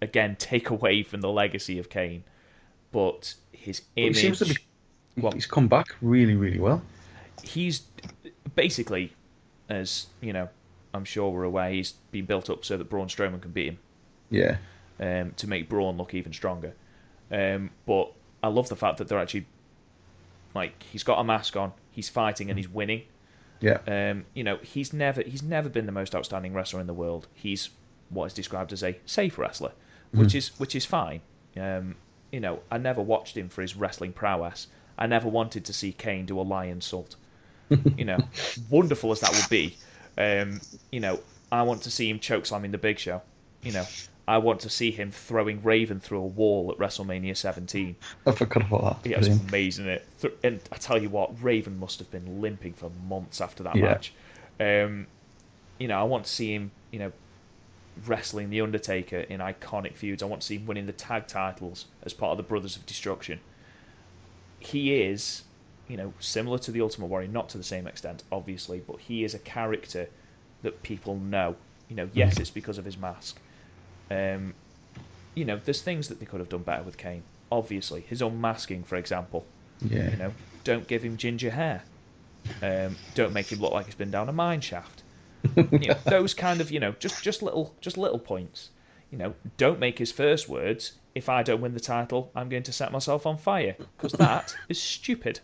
[0.03, 2.23] again take away from the legacy of Kane,
[2.91, 4.17] but his But he image.
[4.17, 4.57] seems to be.
[5.17, 6.81] Well- He's come back really, really well.
[7.43, 7.81] he's
[8.55, 9.13] basically,
[9.69, 10.49] as you know,
[10.93, 13.79] I'm sure we're aware, he's been built up so that Braun Strowman can beat him.
[14.29, 14.57] Yeah.
[14.99, 16.73] um, to make Braun look even stronger.
[17.31, 18.11] Um, but
[18.43, 19.45] I love the fact that they're actually
[20.55, 23.03] like he's got a mask on, he's fighting and he's winning.
[23.59, 23.79] Yeah.
[23.87, 27.27] Um, you know, he's never he's never been the most outstanding wrestler in the world.
[27.33, 27.69] He's
[28.09, 29.71] what is described as a safe wrestler,
[30.14, 31.22] which is which is fine.
[31.57, 31.95] Um,
[32.32, 34.68] you know, I never watched him for his wrestling prowess.
[34.97, 37.16] I never wanted to see Kane do a Lionsault.
[37.97, 38.20] you know,
[38.70, 39.78] wonderful as that would be.
[40.18, 40.61] Um,
[40.91, 41.20] you know,
[41.51, 43.22] I want to see him choke slamming the Big Show.
[43.61, 43.86] You know,
[44.28, 47.95] I want to see him throwing Raven through a wall at WrestleMania 17.
[48.26, 49.09] I forgot about that.
[49.09, 49.88] Yeah, it was amazing.
[49.88, 50.05] It
[50.43, 53.86] and I tell you what, Raven must have been limping for months after that Yeah.
[53.86, 54.14] match.
[54.59, 55.07] Um,
[55.80, 56.72] you know, I want to see him.
[56.91, 57.11] You know,
[58.05, 60.23] wrestling the Undertaker in iconic feuds.
[60.23, 62.85] I want to see him winning the tag titles as part of the Brothers of
[62.85, 63.39] Destruction.
[64.59, 65.43] He is,
[65.87, 69.23] you know, similar to the Ultimate Warrior, not to the same extent, obviously, but he
[69.23, 70.09] is a character
[70.61, 71.55] that people know.
[71.89, 73.39] You know, yes, it's because of his mask.
[74.09, 74.53] Um,
[75.35, 77.23] you know, there's things that they could have done better with Kane.
[77.51, 79.45] Obviously, his unmasking, for example.
[79.81, 80.09] Yeah.
[80.11, 80.33] You know,
[80.63, 81.83] don't give him ginger hair.
[82.61, 85.02] Um, don't make him look like he's been down a mine shaft.
[85.55, 88.69] you know, those kind of, you know, just just little just little points.
[89.11, 90.93] You know, don't make his first words.
[91.13, 94.55] If I don't win the title, I'm going to set myself on fire because that
[94.69, 95.41] is stupid.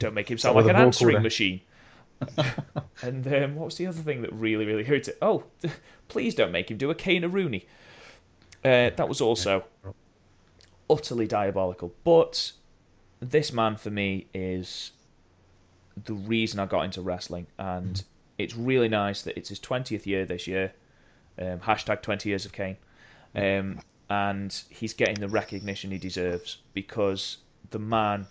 [0.00, 1.60] Don't make him sound like an answering machine.
[3.02, 5.16] and um, what was the other thing that really, really hurt it?
[5.22, 5.44] Oh,
[6.08, 7.66] please don't make him do a Kane Rooney.
[8.64, 9.64] Uh, that was also
[10.90, 11.94] utterly diabolical.
[12.04, 12.52] But
[13.20, 14.92] this man for me is
[16.04, 18.02] the reason I got into wrestling, and
[18.42, 20.72] it's really nice that it's his twentieth year this year.
[21.38, 22.76] Um, hashtag twenty years of Kane,
[23.34, 27.38] um, and he's getting the recognition he deserves because
[27.70, 28.26] the man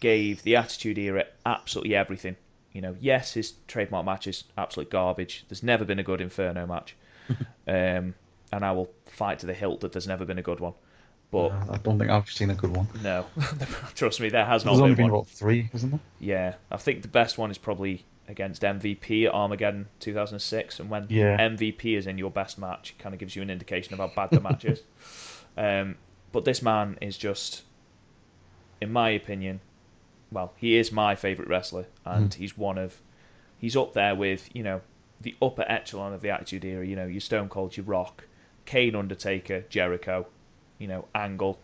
[0.00, 2.36] gave the Attitude Era absolutely everything.
[2.72, 5.44] You know, yes, his trademark match is absolute garbage.
[5.48, 6.96] There's never been a good Inferno match,
[7.68, 8.14] um,
[8.52, 10.74] and I will fight to the hilt that there's never been a good one.
[11.30, 12.86] But I don't think I've seen a good one.
[13.02, 13.24] no,
[13.94, 15.20] trust me, there has not There's only been been one.
[15.20, 16.00] about three, isn't there?
[16.20, 21.06] Yeah, I think the best one is probably against MVP at Armageddon 2006, and when
[21.10, 21.36] Yeah.
[21.38, 24.12] MVP is in your best match, it kind of gives you an indication of how
[24.14, 24.82] bad the match is.
[25.54, 25.96] Um,
[26.32, 27.62] but this man is just,
[28.80, 29.60] in my opinion,
[30.30, 33.02] well, he is my favorite wrestler, and he's one of,
[33.58, 34.80] he's up there with you know
[35.20, 36.86] the upper echelon of the Attitude Era.
[36.86, 38.24] You know, your Stone Cold, your Rock,
[38.64, 40.26] Kane, Undertaker, Jericho,
[40.78, 41.58] you know, Angle.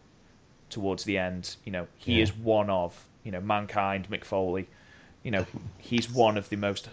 [0.68, 2.24] Towards the end, you know, he Yeah.
[2.24, 4.68] is one of you know mankind, Mick Foley.
[5.28, 6.88] You know, he's one of the most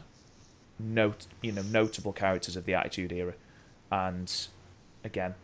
[0.78, 3.34] note you know notable characters of the Attitude Era,
[3.90, 4.30] and
[5.06, 5.36] again,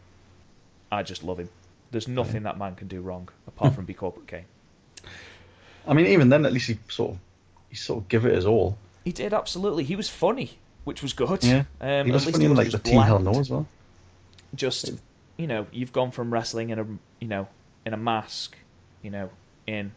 [0.91, 1.47] I just love him.
[1.91, 4.43] There's nothing that man can do wrong apart from be corporate Kane.
[5.87, 7.19] I mean, even then, at least he sort of
[7.69, 8.77] he sort of give it his all.
[9.05, 9.85] He did absolutely.
[9.85, 11.45] He was funny, which was good.
[11.45, 11.63] Yeah.
[11.79, 13.19] um, he was funny in like the Team Hell.
[13.19, 13.67] No as well.
[14.53, 14.91] Just
[15.37, 16.85] you know, you've gone from wrestling in a
[17.21, 17.47] you know
[17.85, 18.57] in a mask,
[19.01, 19.29] you know,
[19.65, 19.93] in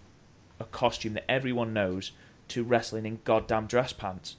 [0.60, 2.12] a costume that everyone knows,
[2.48, 4.36] to wrestling in goddamn dress pants,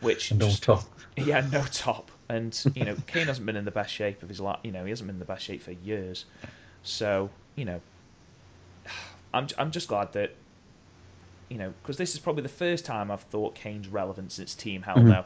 [0.00, 0.84] which no just- top.
[1.16, 4.40] Had no top, and you know Kane hasn't been in the best shape of his
[4.40, 4.58] life.
[4.62, 6.24] You know he hasn't been in the best shape for years.
[6.82, 7.80] So you know,
[9.34, 10.34] I'm I'm just glad that
[11.50, 14.82] you know because this is probably the first time I've thought Kane's relevant since Team
[14.82, 15.04] Hell Mhm.
[15.04, 15.24] No.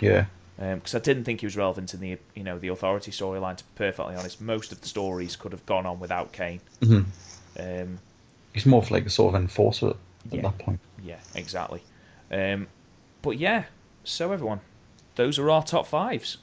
[0.00, 0.26] Yeah.
[0.56, 3.56] Because I didn't think he was relevant in the you know the Authority storyline.
[3.56, 6.60] To be perfectly honest, most of the stories could have gone on without Kane.
[6.82, 7.02] hmm
[7.58, 7.98] Um,
[8.52, 9.94] He's more of like a sort of enforcer
[10.28, 10.42] at Yeah.
[10.42, 10.80] that point.
[11.02, 11.82] Yeah, exactly.
[12.30, 12.66] Um,
[13.22, 13.64] but yeah,
[14.04, 14.60] so everyone,
[15.16, 16.38] those are our top fives.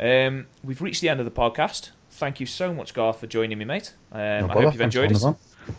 [0.00, 1.90] Um, we've reached the end of the podcast.
[2.10, 3.94] Thank you so much, Garth, for joining me, mate.
[4.12, 5.22] Um, No I hope you've enjoyed it.